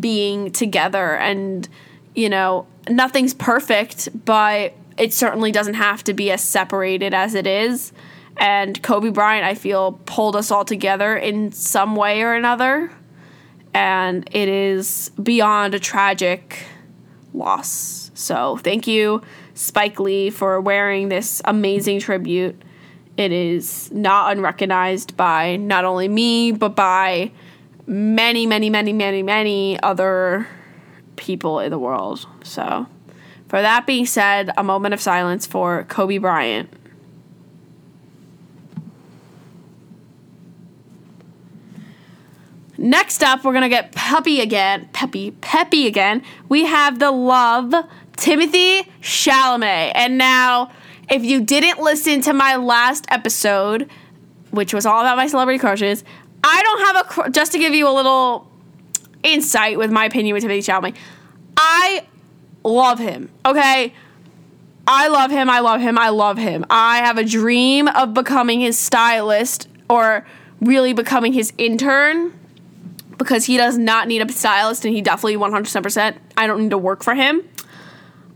[0.00, 1.16] being together?
[1.16, 1.68] And,
[2.14, 7.46] you know, nothing's perfect, but it certainly doesn't have to be as separated as it
[7.46, 7.92] is.
[8.36, 12.90] And Kobe Bryant, I feel, pulled us all together in some way or another
[13.74, 16.64] and it is beyond a tragic
[17.34, 18.12] loss.
[18.14, 19.22] So, thank you,
[19.54, 22.62] Spike Lee, for wearing this amazing tribute.
[23.16, 27.32] It is not unrecognized by not only me, but by
[27.86, 30.46] many, many, many, many, many other
[31.16, 32.26] people in the world.
[32.44, 32.86] So,
[33.48, 36.72] for that being said, a moment of silence for Kobe Bryant.
[42.76, 46.22] Next up, we're gonna get puppy again, peppy, peppy again.
[46.48, 47.72] We have the love
[48.16, 50.70] Timothy Chalamet, and now,
[51.10, 53.88] if you didn't listen to my last episode,
[54.50, 56.04] which was all about my celebrity crushes,
[56.42, 58.50] I don't have a cr- just to give you a little
[59.22, 60.96] insight with my opinion with Timothy Chalamet.
[61.56, 62.06] I
[62.62, 63.30] love him.
[63.46, 63.94] Okay.
[64.86, 65.48] I love him.
[65.48, 65.98] I love him.
[65.98, 66.64] I love him.
[66.68, 70.26] I have a dream of becoming his stylist or
[70.60, 72.32] really becoming his intern
[73.18, 76.78] because he does not need a stylist and he definitely 100% I don't need to
[76.78, 77.42] work for him.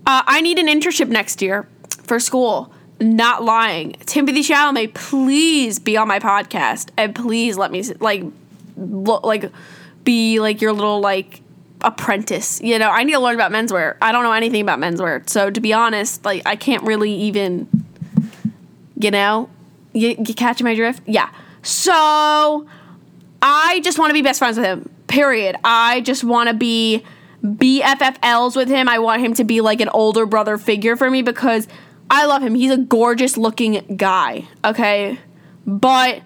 [0.07, 1.68] Uh, I need an internship next year
[2.05, 2.72] for school.
[3.01, 3.93] Not lying.
[4.07, 8.24] Timothy Chalamet, please be on my podcast and please let me like
[8.76, 9.51] like
[10.05, 11.43] be like your little like
[11.83, 12.61] apprentice.
[12.61, 13.97] You know, I need to learn about menswear.
[14.03, 15.29] I don't know anything about menswear.
[15.29, 17.68] So to be honest, like I can't really even
[18.99, 19.49] you know,
[19.93, 21.03] you, you catch my drift?
[21.07, 21.31] Yeah.
[21.62, 22.66] So
[23.41, 24.91] I just want to be best friends with him.
[25.07, 25.57] Period.
[25.64, 27.05] I just want to be
[27.43, 28.89] BFFLs with him.
[28.89, 31.68] I want him to be like an older brother figure for me because
[32.11, 32.55] I love him.
[32.55, 35.18] He's a gorgeous looking guy, okay?
[35.66, 36.22] But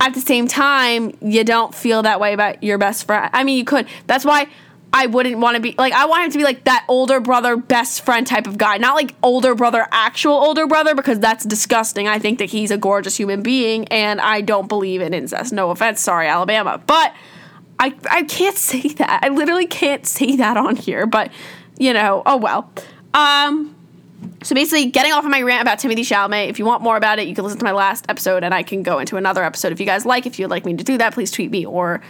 [0.00, 3.30] at the same time, you don't feel that way about your best friend.
[3.32, 3.86] I mean, you could.
[4.06, 4.48] That's why
[4.94, 7.56] I wouldn't want to be like I want him to be like that older brother
[7.56, 12.08] best friend type of guy, not like older brother actual older brother because that's disgusting.
[12.08, 15.52] I think that he's a gorgeous human being and I don't believe in incest.
[15.52, 17.14] No offense, sorry Alabama, but
[17.78, 19.20] I I can't say that.
[19.22, 21.32] I literally can't say that on here, but
[21.78, 22.70] you know, oh well.
[23.14, 23.74] Um
[24.44, 26.48] so basically, getting off of my rant about Timothy Chalamet.
[26.48, 28.62] If you want more about it, you can listen to my last episode, and I
[28.62, 30.26] can go into another episode if you guys like.
[30.26, 32.00] If you'd like me to do that, please tweet me or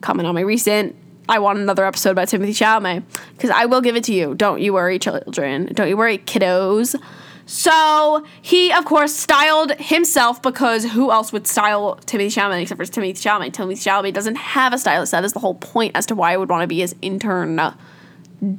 [0.00, 0.96] comment on my recent
[1.28, 3.02] I want another episode about Timothy Chalamet
[3.32, 4.34] because I will give it to you.
[4.34, 5.66] Don't you worry, children.
[5.74, 7.00] Don't you worry, kiddos.
[7.44, 12.84] So he, of course, styled himself because who else would style Timothy Chalamet except for
[12.84, 13.52] Timothy Chalamet?
[13.52, 15.12] Timothy Chalamet doesn't have a stylist.
[15.12, 17.56] That is the whole point as to why I would want to be his intern.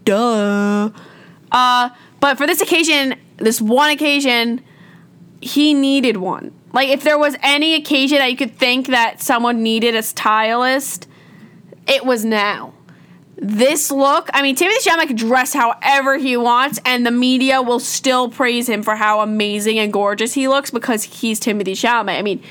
[0.03, 0.89] Duh.
[1.51, 1.89] Uh,
[2.19, 4.63] but for this occasion, this one occasion,
[5.41, 6.51] he needed one.
[6.73, 11.07] Like if there was any occasion that you could think that someone needed a stylist,
[11.89, 12.73] it was now.
[13.41, 17.79] This look, I mean, Timothy Chalamet can dress however he wants, and the media will
[17.79, 22.17] still praise him for how amazing and gorgeous he looks because he's Timothy Chalamet.
[22.17, 22.43] I mean,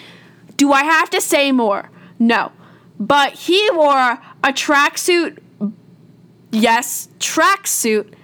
[0.56, 1.90] do I have to say more?
[2.18, 2.52] No.
[2.98, 5.38] But he wore a tracksuit,
[6.50, 8.14] yes, tracksuit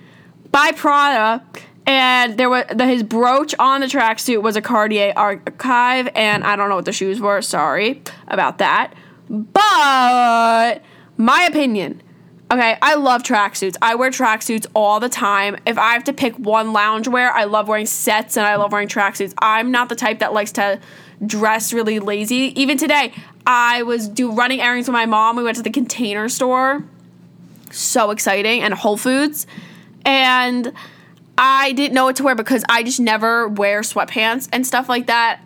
[0.51, 1.45] by Prada,
[1.87, 6.57] and there was the, his brooch on the tracksuit was a Cartier archive, and I
[6.57, 7.43] don't know what the shoes were.
[7.43, 8.95] Sorry about that,
[9.29, 10.83] but
[11.17, 12.03] my opinion,
[12.51, 13.77] Okay, I love tracksuits.
[13.81, 15.57] I wear tracksuits all the time.
[15.67, 18.87] If I have to pick one loungewear, I love wearing sets and I love wearing
[18.87, 19.33] tracksuits.
[19.39, 20.79] I'm not the type that likes to
[21.25, 22.53] dress really lazy.
[22.61, 23.15] Even today,
[23.47, 25.37] I was do running errands with my mom.
[25.37, 26.85] We went to the container store.
[27.71, 29.47] So exciting and Whole Foods.
[30.05, 30.73] And
[31.39, 35.07] I didn't know what to wear because I just never wear sweatpants and stuff like
[35.07, 35.41] that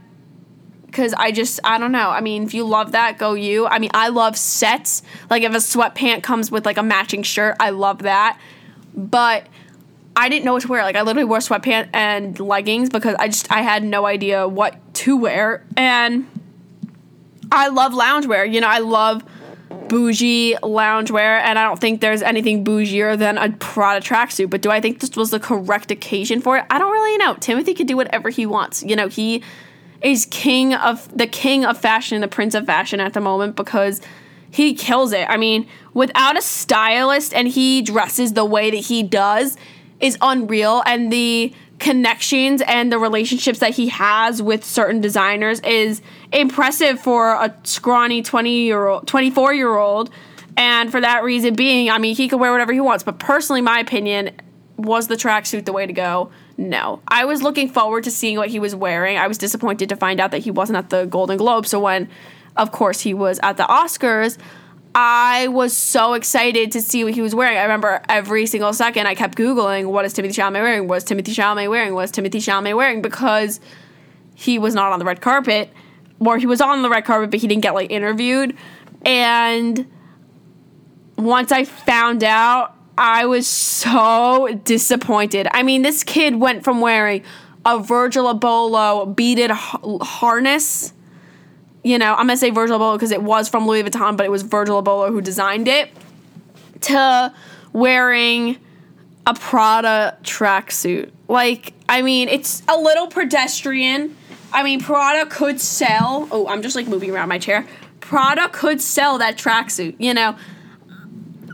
[0.88, 2.10] because I just I don't know.
[2.10, 3.66] I mean, if you love that, go you.
[3.66, 5.02] I mean, I love sets.
[5.30, 8.40] Like if a sweatpant comes with like a matching shirt, I love that.
[8.94, 9.46] But
[10.16, 10.82] I didn't know what to wear.
[10.82, 14.76] Like I literally wore sweatpant and leggings because I just I had no idea what
[14.94, 15.64] to wear.
[15.76, 16.26] And
[17.52, 18.52] I love loungewear.
[18.52, 19.22] You know, I love
[19.88, 24.50] bougie loungewear, and I don't think there's anything bougier than a Prada tracksuit.
[24.50, 26.64] But do I think this was the correct occasion for it?
[26.70, 27.34] I don't really know.
[27.34, 28.82] Timothy could do whatever he wants.
[28.82, 29.42] You know, he
[30.02, 34.00] is king of the king of fashion, the prince of fashion at the moment because
[34.50, 35.28] he kills it.
[35.28, 39.56] I mean, without a stylist and he dresses the way that he does
[40.00, 40.82] is unreal.
[40.86, 47.32] And the connections and the relationships that he has with certain designers is impressive for
[47.34, 50.10] a scrawny 20 year old 24 year old
[50.56, 53.04] and for that reason being i mean he can wear whatever he wants.
[53.04, 54.32] But personally my opinion
[54.76, 58.50] was the tracksuit the way to go no i was looking forward to seeing what
[58.50, 61.38] he was wearing i was disappointed to find out that he wasn't at the golden
[61.38, 62.08] globe so when
[62.56, 64.36] of course he was at the oscars
[64.94, 67.56] I was so excited to see what he was wearing.
[67.56, 70.88] I remember every single second I kept Googling, what is Timothée Chalamet wearing?
[70.88, 71.94] What is Timothée Chalamet wearing?
[71.94, 73.02] What is Timothée Chalamet wearing?
[73.02, 73.60] Because
[74.34, 75.70] he was not on the red carpet.
[76.20, 78.56] Or he was on the red carpet, but he didn't get like interviewed.
[79.04, 79.86] And
[81.16, 85.48] once I found out, I was so disappointed.
[85.52, 87.22] I mean, this kid went from wearing
[87.64, 90.92] a Virgil Abloh beaded harness
[91.84, 94.30] you know, I'm gonna say Virgil Abloh because it was from Louis Vuitton, but it
[94.30, 95.90] was Virgil Abloh who designed it,
[96.82, 97.32] to
[97.72, 98.58] wearing
[99.26, 101.10] a Prada tracksuit.
[101.28, 104.16] Like, I mean, it's a little pedestrian.
[104.52, 106.28] I mean, Prada could sell.
[106.30, 107.66] Oh, I'm just like moving around my chair.
[108.00, 109.96] Prada could sell that tracksuit.
[109.98, 110.36] You know,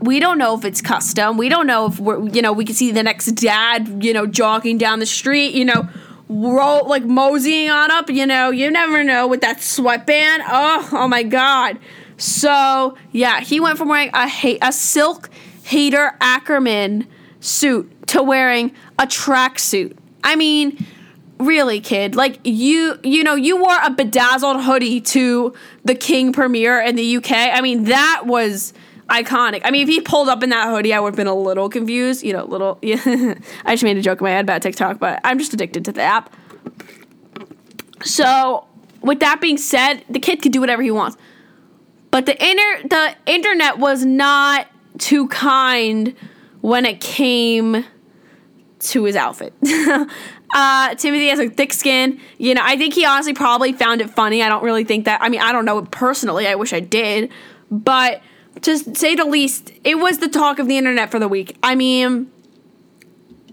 [0.04, 1.36] we don't know if it's custom.
[1.38, 4.26] We don't know if we're, you know, we can see the next dad, you know,
[4.26, 5.54] jogging down the street.
[5.54, 5.88] You know,
[6.28, 8.10] roll like moseying on up.
[8.10, 10.42] You know, you never know with that sweatband.
[10.46, 11.78] Oh, oh my god.
[12.18, 15.30] So yeah, he went from wearing a ha- a silk
[15.64, 17.06] Haider Ackermann
[17.40, 19.96] suit to wearing a tracksuit.
[20.22, 20.84] I mean,
[21.38, 26.80] really, kid, like you, you know, you wore a bedazzled hoodie to the King premiere
[26.80, 27.32] in the UK.
[27.32, 28.72] I mean, that was
[29.08, 29.62] iconic.
[29.64, 31.68] I mean, if he pulled up in that hoodie, I would have been a little
[31.68, 32.22] confused.
[32.22, 32.78] You know, a little.
[32.82, 33.34] Yeah.
[33.64, 35.92] I just made a joke in my head about TikTok, but I'm just addicted to
[35.92, 36.34] the app.
[38.02, 38.66] So,
[39.00, 41.16] with that being said, the kid could do whatever he wants.
[42.10, 46.14] But the inter the internet was not too kind
[46.60, 47.84] when it came
[48.78, 49.52] to his outfit.
[49.62, 50.08] uh,
[50.94, 52.20] Timothée has a thick skin.
[52.38, 54.42] You know, I think he honestly probably found it funny.
[54.42, 55.20] I don't really think that.
[55.22, 56.46] I mean, I don't know personally.
[56.46, 57.30] I wish I did,
[57.70, 58.22] but
[58.62, 61.56] to say the least, it was the talk of the internet for the week.
[61.62, 62.30] I mean,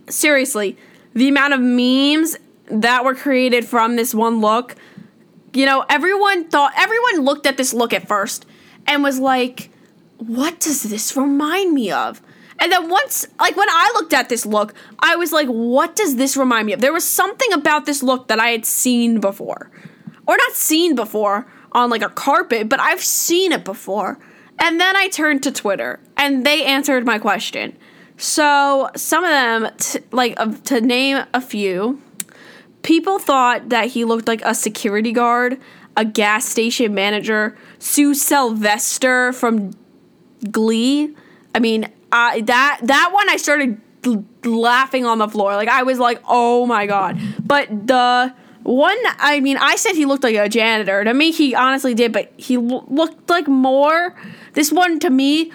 [0.10, 0.78] seriously,
[1.14, 2.38] the amount of memes
[2.68, 4.76] that were created from this one look,
[5.54, 8.45] you know, everyone thought, everyone looked at this look at first
[8.88, 9.70] and was like,
[10.18, 12.22] what does this remind me of?
[12.60, 16.16] And then once, like when I looked at this look, I was like, what does
[16.16, 16.80] this remind me of?
[16.80, 19.72] There was something about this look that I had seen before.
[20.28, 24.20] Or not seen before on like a carpet, but I've seen it before.
[24.62, 27.76] And then I turned to Twitter and they answered my question.
[28.18, 31.99] So some of them, t- like uh, to name a few,
[32.84, 35.59] people thought that he looked like a security guard,
[35.97, 39.72] a gas station manager, Sue Sylvester from
[40.51, 41.16] Glee.
[41.55, 43.82] I mean, I that that one I started
[44.43, 45.55] laughing on the floor.
[45.55, 48.34] Like I was like, "Oh my god." But the
[48.64, 51.03] one I mean, I said he looked like a janitor.
[51.03, 54.16] To me, he honestly did, but he l- looked like more
[54.53, 55.51] this one to me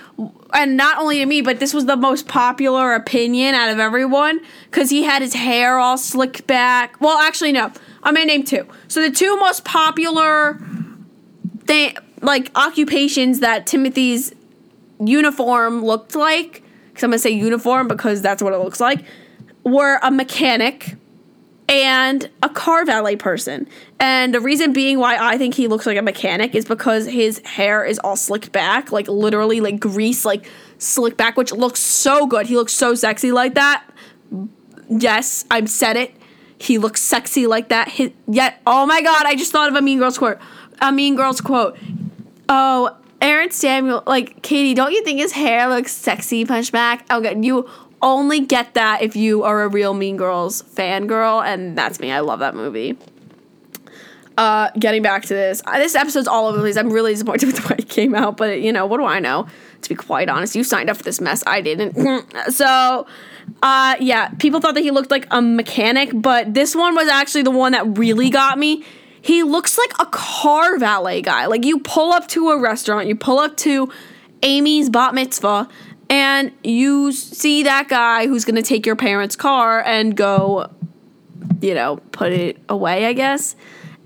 [0.53, 4.41] and not only to me, but this was the most popular opinion out of everyone
[4.71, 7.01] cuz he had his hair all slicked back.
[7.01, 7.71] Well, actually no.
[8.03, 8.67] I'm to name two.
[8.89, 10.61] So the two most popular
[11.67, 14.33] thing like occupations that Timothée's
[14.99, 19.05] uniform looked like, because I'm gonna say uniform because that's what it looks like,
[19.65, 20.97] were a mechanic
[21.69, 23.67] and a car valet person.
[23.99, 27.41] And the reason being why I think he looks like a mechanic is because his
[27.41, 30.49] hair is all slicked back, like literally like grease, like
[30.79, 32.47] slicked back, which looks so good.
[32.47, 33.85] He looks so sexy like that.
[34.89, 36.15] Yes, I've said it.
[36.59, 37.89] He looks sexy like that.
[37.89, 40.39] His, yet, oh my god, I just thought of a Mean Girls quote.
[40.81, 41.77] A Mean Girls quote.
[42.49, 47.03] Oh, Aaron Samuel, like Cady, don't you think his hair looks sexy punchback?
[47.11, 47.69] Oh, okay, you
[48.03, 52.13] only get that if you are a real Mean Girls fangirl, and that's me.
[52.13, 52.97] I love that movie.
[54.39, 56.77] Uh, getting back to this, uh, this episode's all over the place.
[56.77, 59.19] I'm really disappointed with the way it came out, but you know, what do I
[59.19, 59.47] know?
[59.83, 61.43] To be quite honest, you signed up for this mess.
[61.47, 61.95] I didn't.
[62.51, 63.07] so,
[63.63, 67.43] uh, yeah, people thought that he looked like a mechanic, but this one was actually
[67.43, 68.85] the one that really got me.
[69.23, 71.47] He looks like a car valet guy.
[71.47, 73.91] Like you pull up to a restaurant, you pull up to
[74.43, 75.69] Amy's bat mitzvah,
[76.09, 80.71] and you see that guy who's gonna take your parents' car and go,
[81.61, 83.57] you know, put it away, I guess.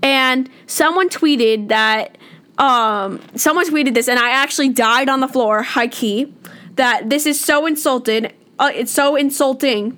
[0.03, 2.17] And someone tweeted that
[2.57, 6.33] um, someone tweeted this, and I actually died on the floor, high key,
[6.75, 8.33] that this is so insulted.
[8.59, 9.97] Uh, it's so insulting.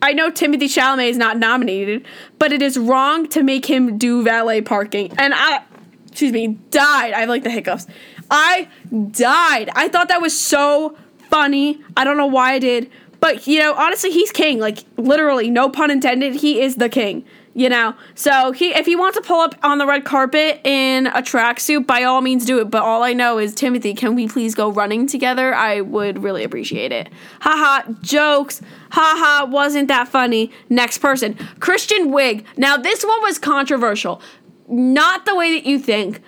[0.00, 2.06] I know Timothée Chalamet is not nominated,
[2.38, 5.12] but it is wrong to make him do valet parking.
[5.18, 5.62] And I,
[6.06, 7.12] excuse me, died.
[7.12, 7.86] I have like the hiccups.
[8.30, 8.68] I
[9.10, 9.70] died.
[9.74, 10.96] I thought that was so
[11.30, 11.80] funny.
[11.96, 14.58] I don't know why I did, but you know, honestly, he's king.
[14.58, 16.36] Like literally, no pun intended.
[16.36, 17.24] He is the king
[17.58, 17.92] you know.
[18.14, 21.88] So he, if he wants to pull up on the red carpet in a tracksuit,
[21.88, 22.70] by all means do it.
[22.70, 25.52] But all I know is Timothée, can we please go running together?
[25.52, 27.08] I would really appreciate it.
[27.40, 28.62] Haha, jokes.
[28.90, 30.52] Haha, wasn't that funny?
[30.68, 32.44] Next person, Kristen Wiig.
[32.56, 34.22] Now this one was controversial,
[34.68, 36.22] not the way that you think,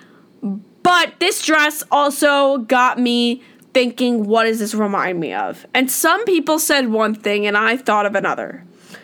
[0.83, 5.65] but this dress also got me thinking, what does this remind me of?
[5.73, 8.63] And some people said one thing, and I thought of another.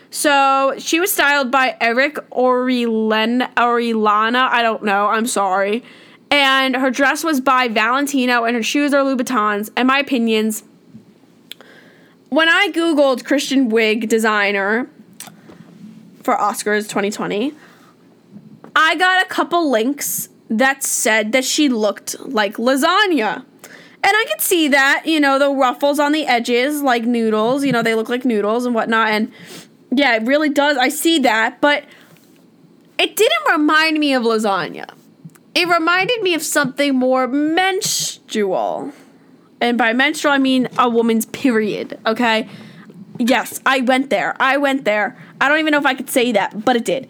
[0.09, 4.49] So she was styled by Eric Orilen, Orilana.
[4.49, 5.07] I don't know.
[5.07, 5.83] I'm sorry.
[6.29, 9.69] And her dress was by Valentino, and her shoes are Louboutins.
[9.75, 10.63] And my opinions.
[12.29, 14.89] When I googled Kristen Wiig designer
[16.23, 17.53] for Oscars 2020,
[18.75, 23.45] I got a couple links that said that she looked like lasagna.
[24.03, 27.71] And I could see that, you know, the ruffles on the edges, like noodles, you
[27.71, 29.09] know, they look like noodles and whatnot.
[29.09, 29.31] And
[29.91, 30.77] yeah, it really does.
[30.77, 31.83] I see that, but
[32.97, 34.89] it didn't remind me of lasagna.
[35.55, 38.93] It reminded me of something more menstrual.
[39.59, 42.47] And by menstrual, I mean a woman's period, okay?
[43.17, 44.35] Yes, I went there.
[44.39, 45.17] I went there.
[45.41, 47.09] I don't even know if I could say that, but it did.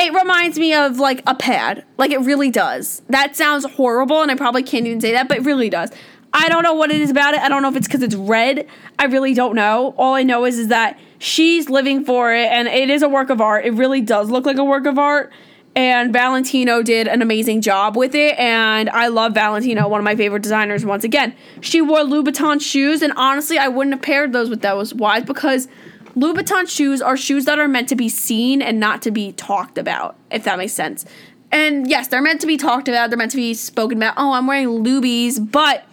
[0.00, 1.84] It reminds me of like a pad.
[1.98, 3.02] Like it really does.
[3.10, 5.90] That sounds horrible, and I probably can't even say that, but it really does.
[6.32, 7.40] I don't know what it is about it.
[7.40, 8.66] I don't know if it's because it's red.
[8.98, 9.94] I really don't know.
[9.98, 13.30] All I know is, is that she's living for it and it is a work
[13.30, 13.66] of art.
[13.66, 15.32] It really does look like a work of art.
[15.76, 18.38] And Valentino did an amazing job with it.
[18.38, 21.34] And I love Valentino, one of my favorite designers, once again.
[21.60, 24.92] She wore Louboutin shoes, and honestly, I wouldn't have paired those with those.
[24.92, 25.20] Why?
[25.20, 25.68] Because
[26.16, 29.78] Louboutin shoes are shoes that are meant to be seen and not to be talked
[29.78, 31.04] about, if that makes sense.
[31.52, 34.14] And yes, they're meant to be talked about, they're meant to be spoken about.
[34.16, 35.84] Oh, I'm wearing Lubies, but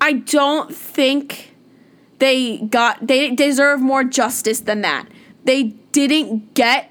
[0.00, 1.54] I don't think
[2.18, 5.06] they got they deserve more justice than that.
[5.44, 6.90] They didn't get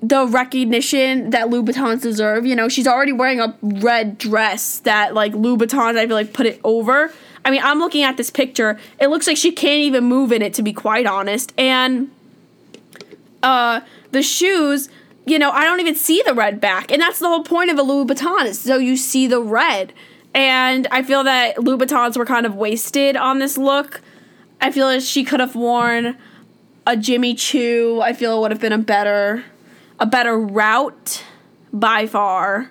[0.00, 2.46] the recognition that Louboutins deserve.
[2.46, 6.46] You know, she's already wearing a red dress that like Louboutins I feel like put
[6.46, 7.12] it over.
[7.44, 8.78] I mean, I'm looking at this picture.
[9.00, 11.52] It looks like she can't even move in it to be quite honest.
[11.58, 12.10] And
[13.42, 13.80] uh
[14.10, 14.88] the shoes,
[15.26, 16.90] you know, I don't even see the red back.
[16.90, 19.92] And that's the whole point of a Louboutin is so you see the red.
[20.34, 24.00] And I feel that Louboutins were kind of wasted on this look.
[24.60, 26.16] I feel like she could have worn
[26.86, 28.00] a Jimmy Choo.
[28.02, 29.44] I feel it would have been a better
[30.00, 31.24] a better route
[31.72, 32.70] by far.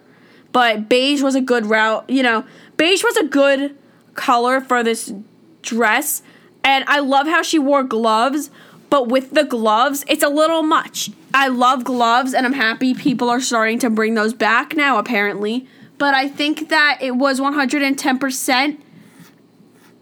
[0.51, 2.09] But beige was a good route.
[2.09, 2.45] You know,
[2.77, 3.77] beige was a good
[4.17, 5.13] color for this
[5.61, 6.21] dress.
[6.63, 8.51] And I love how she wore gloves,
[8.89, 11.11] but with the gloves, it's a little much.
[11.33, 15.67] I love gloves and I'm happy people are starting to bring those back now apparently
[15.97, 18.77] but I think that it was 110%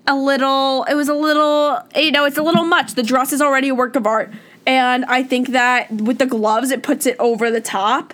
[0.08, 3.42] a little it was a little you know it's a little much the dress is
[3.42, 4.32] already a work of art
[4.68, 8.14] and i think that with the gloves it puts it over the top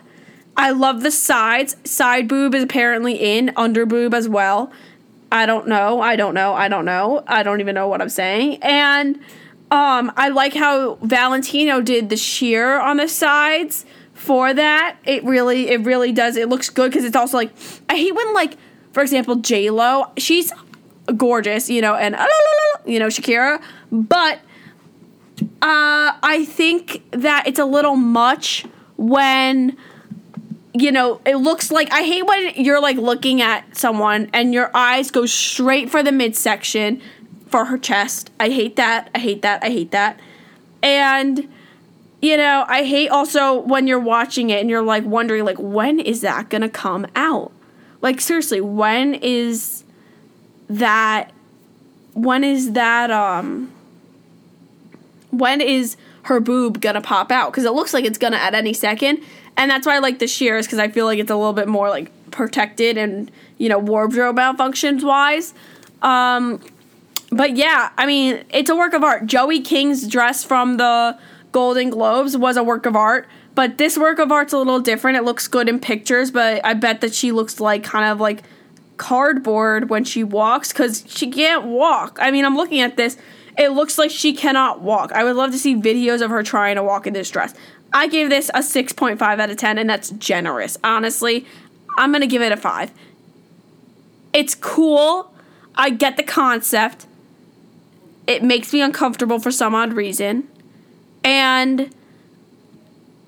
[0.55, 4.71] i love the sides side boob is apparently in under boob as well
[5.31, 8.09] i don't know i don't know i don't know i don't even know what i'm
[8.09, 9.17] saying and
[9.71, 13.85] um i like how valentino did the sheer on the sides
[14.21, 14.97] for that.
[15.03, 16.37] It really, it really does.
[16.37, 17.51] It looks good because it's also like
[17.89, 18.55] I hate when like,
[18.93, 20.11] for example, J Lo.
[20.17, 20.53] She's
[21.17, 22.27] gorgeous, you know, and uh,
[22.85, 24.37] you know Shakira, but
[25.61, 29.75] uh, I think that it's a little much when
[30.73, 34.71] you know it looks like I hate when you're like looking at someone and your
[34.75, 37.01] eyes go straight for the midsection
[37.47, 38.31] for her chest.
[38.39, 39.09] I hate that.
[39.13, 39.63] I hate that.
[39.63, 40.19] I hate that.
[40.81, 41.51] And
[42.21, 45.99] you know, I hate also when you're watching it and you're like wondering like when
[45.99, 47.51] is that going to come out?
[48.01, 49.83] Like seriously, when is
[50.69, 51.31] that
[52.13, 53.71] when is that um
[55.31, 58.73] when is her boob gonna pop out because it looks like it's gonna at any
[58.73, 59.23] second
[59.57, 61.67] and that's why i like the shears because i feel like it's a little bit
[61.67, 65.53] more like protected and you know wardrobe malfunctions wise.
[66.01, 66.59] Um
[67.31, 69.25] but yeah i mean it's a work of art.
[69.25, 71.17] Joey king's dress from the
[71.51, 75.17] golden globes was a work of art but this work of art's a little different.
[75.17, 78.43] It looks good in pictures but i bet that she looks like kind of like
[78.97, 82.17] cardboard when she walks because she can't walk.
[82.21, 83.17] I mean i'm looking at this.
[83.57, 85.11] It looks like she cannot walk.
[85.11, 87.53] I would love to see videos of her trying to walk in this dress.
[87.93, 90.77] I gave this a 6.5 out of 10, and that's generous.
[90.83, 91.45] Honestly,
[91.97, 92.91] I'm going to give it a 5.
[94.33, 95.33] It's cool.
[95.75, 97.05] I get the concept.
[98.27, 100.47] It makes me uncomfortable for some odd reason.
[101.23, 101.93] And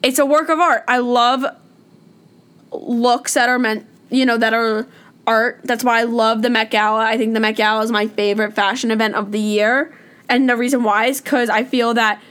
[0.02, 0.84] it's a work of art.
[0.88, 1.46] I love
[2.72, 4.88] looks that are meant, you know, that are
[5.28, 5.62] art.
[5.64, 7.06] That's why I love the Met Gala.
[7.06, 9.94] I think the Met Gala is my favorite fashion event of the year
[10.30, 12.22] and the reason why is because I feel that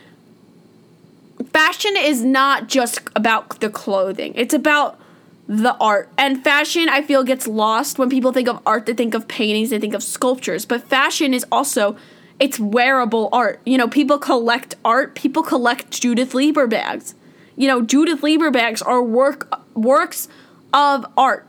[1.53, 4.99] fashion is not just about the clothing, it's about
[5.47, 6.09] the art.
[6.17, 9.71] And fashion, I feel, gets lost when people think of art, they think of paintings,
[9.71, 10.65] they think of sculptures.
[10.65, 11.97] But fashion is also.
[12.41, 13.61] It's wearable art.
[13.65, 15.15] You know, people collect art.
[15.15, 17.15] People collect Judith Leiber bags.
[17.55, 20.27] You know, Judith Leiber bags are work works
[20.73, 21.47] of art.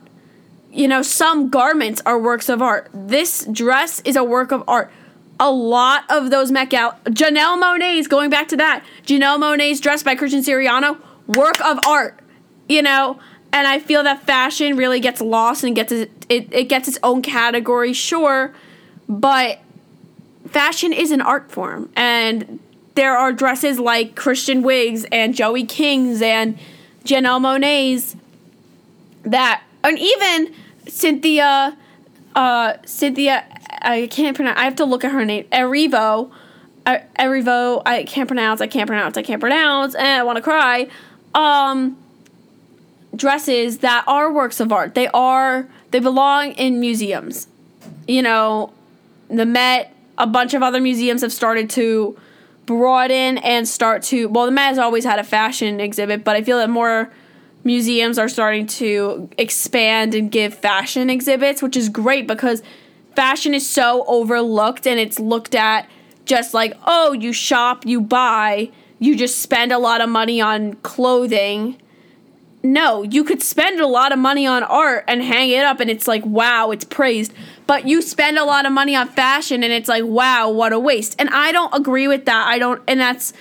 [0.71, 2.89] You know, some garments are works of art.
[2.93, 4.91] This dress is a work of art
[5.39, 6.97] a lot of those Met Gala.
[7.05, 8.83] Janelle Monáe's going back to that.
[9.05, 12.19] Janelle Monáe's dress by Christian Siriano, work of art.
[12.69, 13.19] You know,
[13.53, 17.21] and I feel that fashion really gets lost and gets it, it, gets its own
[17.21, 18.51] category, sure,
[19.07, 19.59] but
[20.47, 22.59] fashion is an art form, and
[22.95, 26.57] there are dresses like Kristen Wiig's and Joey King's and
[27.05, 28.15] Janelle Monáe's
[29.21, 30.53] that, and even
[30.87, 31.77] Cynthia,
[32.35, 33.45] uh, Cynthia
[33.83, 34.57] I can't pronounce.
[34.57, 35.45] I have to look at her name.
[35.51, 36.31] Erivo.
[36.85, 37.81] Uh, Erivo.
[37.85, 38.61] I can't pronounce.
[38.61, 39.17] I can't pronounce.
[39.17, 39.95] I can't pronounce.
[39.95, 40.87] And I want to cry.
[41.35, 41.97] Um,
[43.15, 44.95] dresses that are works of art.
[44.95, 45.67] They are.
[45.91, 47.47] They belong in museums.
[48.07, 48.71] You know,
[49.29, 49.89] the Met.
[50.15, 52.15] A bunch of other museums have started to
[52.67, 54.27] broaden and start to.
[54.27, 57.11] Well, the Met has always had a fashion exhibit, but I feel that more
[57.63, 62.61] museums are starting to expand and give fashion exhibits, which is great because
[63.15, 65.89] fashion is so overlooked and it's looked at
[66.25, 70.73] just like, oh, you shop, you buy, you just spend a lot of money on
[70.75, 71.79] clothing.
[72.65, 75.89] No, you could spend a lot of money on art and hang it up and
[75.89, 77.33] it's like, wow, it's praised.
[77.67, 80.79] But you spend a lot of money on fashion and it's like, wow, what a
[80.79, 81.15] waste.
[81.19, 82.47] And I don't agree with that.
[82.47, 83.33] I don't, and that's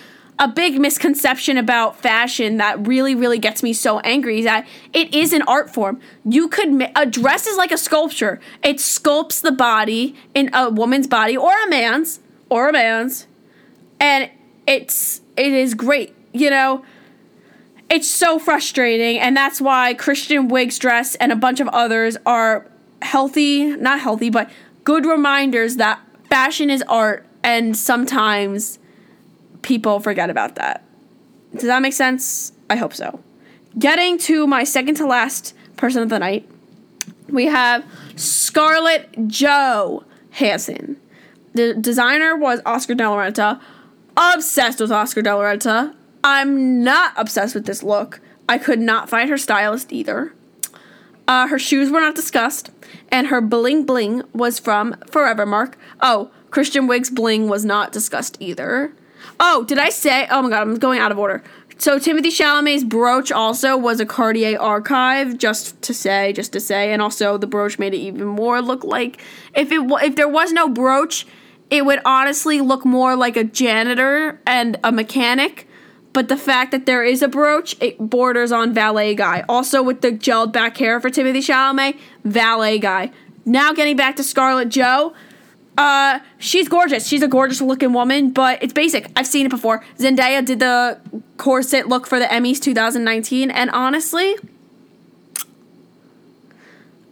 [0.43, 5.15] a big misconception about fashion that really really gets me so angry is that it
[5.15, 6.01] is an art form.
[6.25, 8.41] You could a dress is like a sculpture.
[8.61, 12.19] It sculpts the body in a woman's body or a man's
[12.51, 13.29] or a man's
[14.01, 14.31] and
[14.67, 16.85] it's it is great you know?
[17.89, 22.67] It's so frustrating and that's why Kristen Wiig's dress and a bunch of others are
[23.01, 24.51] healthy not healthy but
[24.83, 28.81] good reminders that fashion is art and sometimes
[29.63, 30.85] people forget about that.
[31.53, 32.53] Does that make sense?
[32.71, 33.21] I hope so.
[33.79, 36.49] Getting to my second to last person of the night,
[37.29, 37.85] we have
[38.17, 40.97] Scarlett Johansson.
[41.55, 43.61] The designer was Oscar de la Renta.
[44.17, 45.95] Obsessed with Oscar de la Renta.
[46.25, 48.21] I'm not obsessed with this look.
[48.49, 50.35] I could not find her stylist either.
[51.27, 52.71] Uh, her shoes were not discussed,
[53.11, 55.75] and her bling bling was from Forevermark.
[56.01, 58.93] Oh, Kristen Wiig's bling was not discussed either.
[59.41, 60.27] Oh, did I say?
[60.31, 61.43] Oh my god, I'm going out of order.
[61.79, 66.93] So Timothée Chalamet's brooch also was a Cartier archive, just to say, just to say,
[66.93, 69.21] and also the brooch made it even more look like
[69.55, 71.27] if it if there was no brooch,
[71.71, 75.67] it would honestly look more like a janitor and a mechanic.
[76.13, 79.45] But the fact that there is a brooch, it borders on valet guy.
[79.49, 83.11] Also with the gelled back hair for Timothée Chalamet, valet guy.
[83.45, 85.15] Now getting back to Scarlett Joe,
[85.79, 87.07] uh, she's gorgeous.
[87.07, 89.11] She's a gorgeous looking woman, but it's basic.
[89.17, 89.83] I've seen it before.
[89.99, 91.01] Zendaya did the
[91.39, 94.37] corset look for the Emmys 2019, and honestly,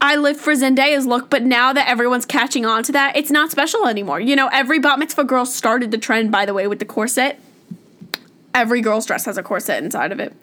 [0.00, 3.50] I live for Zendaya's look, but now that everyone's catching on to that, it's not
[3.50, 4.20] special anymore.
[4.20, 7.40] You know, every bat mitzvah girl started the trend, by the way, with the corset.
[8.52, 10.34] Every girl's dress has a corset inside of it.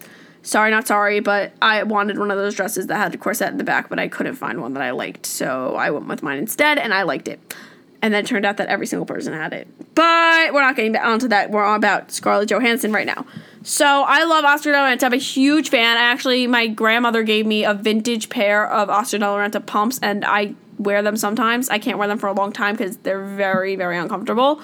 [0.41, 3.57] Sorry, not sorry, but I wanted one of those dresses that had a corset in
[3.57, 6.39] the back, but I couldn't find one that I liked, so I went with mine
[6.39, 7.39] instead, and I liked it
[8.01, 9.67] And then it turned out that every single person had it.
[9.95, 11.49] But we're not getting onto that.
[11.49, 13.25] We're on about Scarlett Johansson right now.
[13.63, 15.03] So I love Oscar de la Renta.
[15.03, 15.97] I'm a huge fan.
[15.97, 20.23] Actually, my grandmother gave me a vintage pair of Oscar de la Renta pumps, and
[20.23, 21.69] I wear them sometimes.
[21.69, 24.61] I can't wear them for a long time because they're very, very uncomfortable.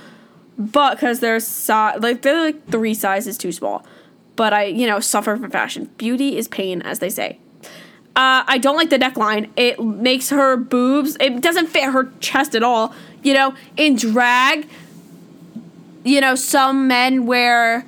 [0.58, 3.86] But because they're si- like they're like three sizes too small.
[4.36, 5.90] But I, you know, suffer from fashion.
[5.98, 7.40] Beauty is pain, as they say.
[8.16, 9.50] Uh, I don't like the neckline.
[9.58, 11.18] It makes her boobs.
[11.20, 12.94] It doesn't fit her chest at all.
[13.24, 14.68] You know, in drag,
[16.04, 17.86] you know, some men wear,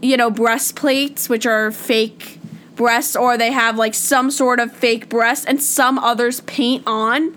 [0.00, 2.38] you know, breastplates, which are fake
[2.76, 7.36] breasts, or they have like some sort of fake breast, and some others paint on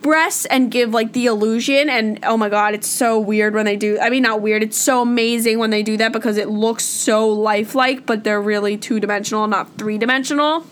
[0.00, 1.90] breasts and give like the illusion.
[1.90, 3.98] And oh my god, it's so weird when they do.
[4.00, 4.62] I mean, not weird.
[4.62, 8.78] It's so amazing when they do that because it looks so lifelike, but they're really
[8.78, 10.64] two dimensional, not three dimensional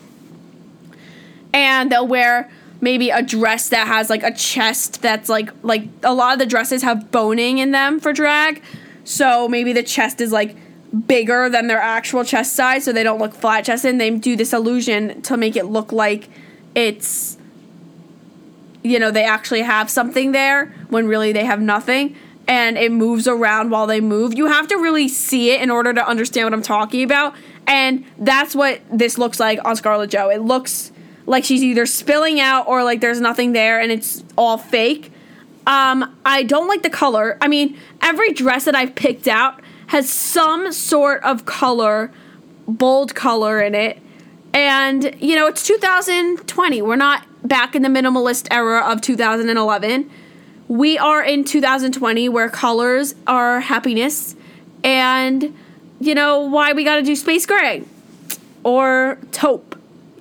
[1.52, 2.50] and they'll wear
[2.82, 6.46] maybe a dress that has like a chest that's like like a lot of the
[6.46, 8.62] dresses have boning in them for drag.
[9.04, 10.56] So maybe the chest is like
[11.06, 13.92] bigger than their actual chest size so they don't look flat chested.
[13.92, 16.28] And they do this illusion to make it look like
[16.74, 17.38] it's
[18.82, 22.16] you know they actually have something there when really they have nothing.
[22.48, 24.34] And it moves around while they move.
[24.34, 27.36] You have to really see it in order to understand what i'm talking about.
[27.68, 30.28] And that's what this looks like on scarlett joe.
[30.28, 30.91] It looks
[31.26, 35.12] like she's either spilling out or like there's nothing there and it's all fake.
[35.66, 37.38] Um, I don't like the color.
[37.40, 42.10] I mean, every dress that I've picked out has some sort of color,
[42.66, 44.00] bold color in it.
[44.52, 46.82] And, you know, it's 2020.
[46.82, 50.10] We're not back in the minimalist era of 2011.
[50.68, 54.34] We are in 2020 where colors are happiness.
[54.82, 55.56] And,
[56.00, 57.84] you know, why we got to do space gray
[58.64, 59.71] or taupe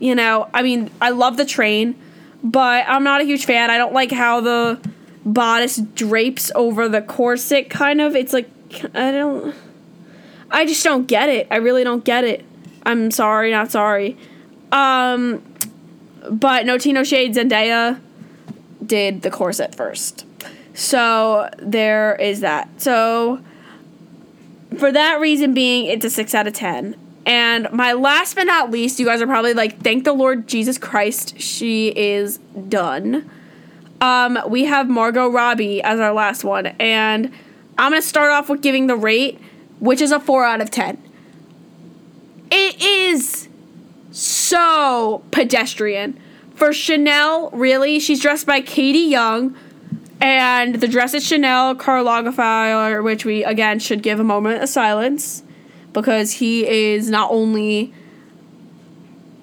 [0.01, 1.95] you know, I mean, I love the train,
[2.43, 3.69] but I'm not a huge fan.
[3.69, 4.79] I don't like how the
[5.23, 8.15] bodice drapes over the corset kind of.
[8.15, 8.49] It's like
[8.95, 9.55] I don't
[10.49, 11.47] I just don't get it.
[11.51, 12.43] I really don't get it.
[12.83, 14.17] I'm sorry, not sorry.
[14.71, 15.43] Um
[16.31, 17.99] but no Tino Shade Zendaya
[18.83, 20.25] did the corset first.
[20.73, 22.81] So there is that.
[22.81, 23.39] So
[24.79, 26.95] for that reason being it's a 6 out of 10.
[27.25, 30.77] And my last but not least, you guys are probably like, thank the Lord Jesus
[30.77, 32.37] Christ, she is
[32.67, 33.29] done.
[33.99, 36.67] Um, we have Margot Robbie as our last one.
[36.79, 37.31] And
[37.77, 39.39] I'm going to start off with giving the rate,
[39.79, 41.01] which is a 4 out of 10.
[42.49, 43.47] It is
[44.11, 46.19] so pedestrian.
[46.55, 49.55] For Chanel, really, she's dressed by Katie Young.
[50.19, 54.69] And the dress is Chanel Karl Lagerfeld, which we, again, should give a moment of
[54.69, 55.43] silence
[55.93, 57.93] because he is not only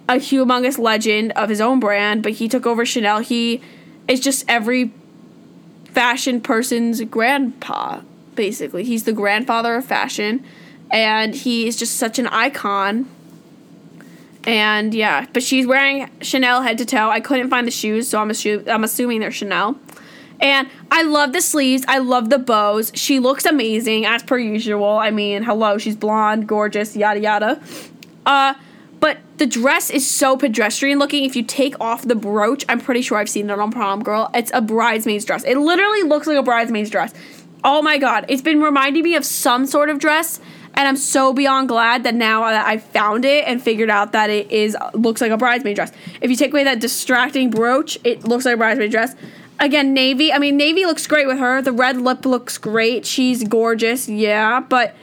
[0.08, 3.18] a humongous legend of his own brand, but he took over Chanel.
[3.20, 3.60] He
[4.06, 4.92] is just every
[5.86, 8.00] fashion person's grandpa,
[8.34, 8.84] basically.
[8.84, 10.44] He's the grandfather of fashion,
[10.90, 13.08] and he is just such an icon.
[14.44, 17.10] And yeah, but she's wearing Chanel head to toe.
[17.10, 19.78] I couldn't find the shoes, so I'm, assu- I'm assuming they're Chanel.
[20.40, 21.84] And I love the sleeves.
[21.88, 22.92] I love the bows.
[22.94, 24.98] She looks amazing as per usual.
[24.98, 27.60] I mean, hello, she's blonde, gorgeous, yada yada.
[28.24, 28.54] Uh,
[29.00, 31.24] but the dress is so pedestrian looking.
[31.24, 34.30] If you take off the brooch, I'm pretty sure I've seen it on Prom Girl.
[34.34, 35.44] It's a bridesmaid's dress.
[35.44, 37.14] It literally looks like a bridesmaid's dress.
[37.64, 40.40] Oh my god, it's been reminding me of some sort of dress,
[40.74, 44.30] and I'm so beyond glad that now that I found it and figured out that
[44.30, 45.90] it is looks like a bridesmaid dress.
[46.20, 49.16] If you take away that distracting brooch, it looks like a bridesmaid dress
[49.60, 50.32] again, navy.
[50.32, 51.60] I mean, navy looks great with her.
[51.62, 53.06] The red lip looks great.
[53.06, 54.60] She's gorgeous, yeah.
[54.60, 54.94] But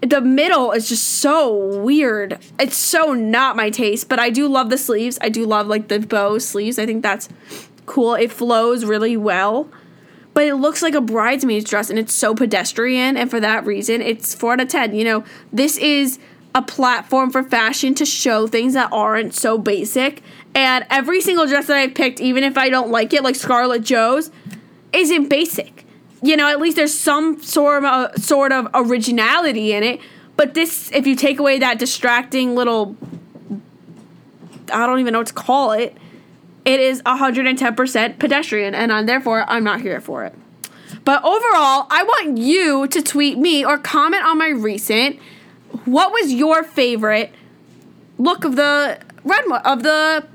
[0.00, 2.38] the middle is just so weird.
[2.58, 4.08] It's so not my taste.
[4.08, 5.18] But I do love the sleeves.
[5.20, 6.78] I do love like the bow sleeves.
[6.78, 7.28] I think that's
[7.86, 8.14] cool.
[8.14, 9.68] It flows really well.
[10.34, 13.16] But it looks like a bridesmaid's dress and it's so pedestrian.
[13.16, 14.94] And for that reason, it's 4 out of 10.
[14.94, 16.20] You know, this is
[16.54, 20.22] a platform for fashion to show things that aren't so basic
[20.54, 23.84] and every single dress that I've picked, even if I don't like it, like Scarlett
[23.84, 24.30] Joe's,
[24.92, 25.84] isn't basic.
[26.22, 30.00] You know, at least there's some sort of uh, sort of originality in it.
[30.36, 32.96] But this, if you take away that distracting little,
[34.72, 35.96] I don't even know what to call it,
[36.64, 40.34] it is 110% pedestrian, and I'm, therefore I'm not here for it.
[41.04, 45.18] But overall, I want you to tweet me or comment on my recent.
[45.84, 47.32] What was your favorite
[48.18, 50.26] look of the red of the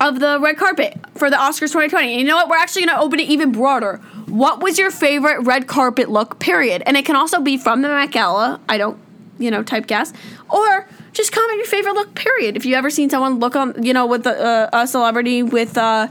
[0.00, 2.12] of the red carpet for the Oscars 2020.
[2.12, 2.48] And you know what?
[2.48, 3.98] We're actually going to open it even broader.
[4.26, 6.82] What was your favorite red carpet look, period?
[6.86, 8.60] And it can also be from the Met Gala.
[8.68, 8.98] I don't,
[9.38, 10.14] you know, typecast.
[10.50, 12.56] Or just comment your favorite look, period.
[12.56, 16.08] If you ever seen someone look on, you know, with uh, a celebrity with uh,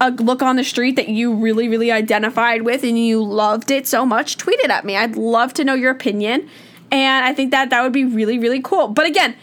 [0.00, 3.86] a look on the street that you really, really identified with and you loved it
[3.86, 4.96] so much, tweet it at me.
[4.96, 6.48] I'd love to know your opinion.
[6.90, 8.88] And I think that that would be really, really cool.
[8.88, 9.36] But again,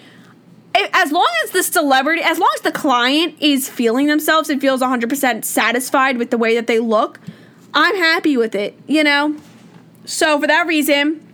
[0.75, 4.81] as long as the celebrity, as long as the client is feeling themselves and feels
[4.81, 7.19] 100% satisfied with the way that they look,
[7.73, 9.35] I'm happy with it, you know?
[10.05, 11.25] So for that reason,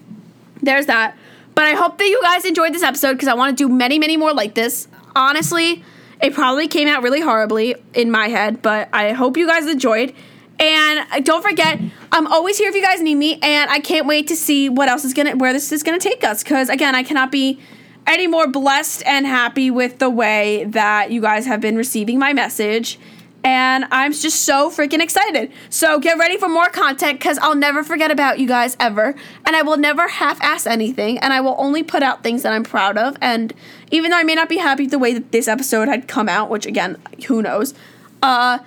[0.62, 1.18] there's that.
[1.56, 4.00] But I hope that you guys enjoyed this episode because I want to do many,
[4.00, 4.88] many more like this.
[5.16, 5.84] Honestly,
[6.22, 10.16] it probably came out really horribly in my head, but I hope you guys enjoyed.
[10.64, 11.78] And don't forget,
[12.14, 14.88] I'm always here if you guys need me, and I can't wait to see what
[14.88, 16.42] else is gonna, where this is gonna take us.
[16.42, 17.60] Because again, I cannot be
[18.08, 22.32] any more blessed and happy with the way that you guys have been receiving my
[22.32, 22.98] message.
[23.44, 25.52] And I'm just so freaking excited.
[25.70, 29.16] So get ready for more content because I'll never forget about you guys ever.
[29.46, 31.18] And I will never half ass anything.
[31.18, 33.18] And I will only put out things that I'm proud of.
[33.20, 33.54] And
[33.92, 36.30] even though I may not be happy with the way that this episode had come
[36.30, 36.96] out, which again,
[37.28, 37.74] who knows,
[38.22, 38.60] uh,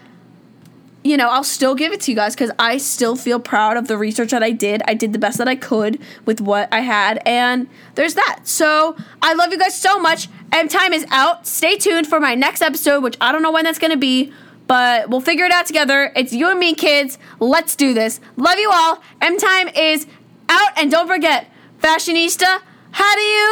[1.08, 3.86] you know, I'll still give it to you guys because I still feel proud of
[3.88, 4.82] the research that I did.
[4.86, 8.40] I did the best that I could with what I had, and there's that.
[8.44, 10.28] So I love you guys so much.
[10.52, 11.46] and time is out.
[11.46, 14.32] Stay tuned for my next episode, which I don't know when that's gonna be,
[14.66, 16.12] but we'll figure it out together.
[16.16, 17.18] It's you and me, kids.
[17.40, 18.20] Let's do this.
[18.36, 19.02] Love you all.
[19.20, 20.06] M time is
[20.48, 21.50] out, and don't forget,
[21.80, 22.60] fashionista.
[22.92, 23.46] How do you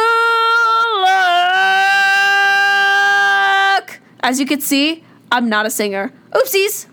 [3.85, 3.99] look?
[4.21, 6.11] As you can see, I'm not a singer.
[6.31, 6.87] Oopsies.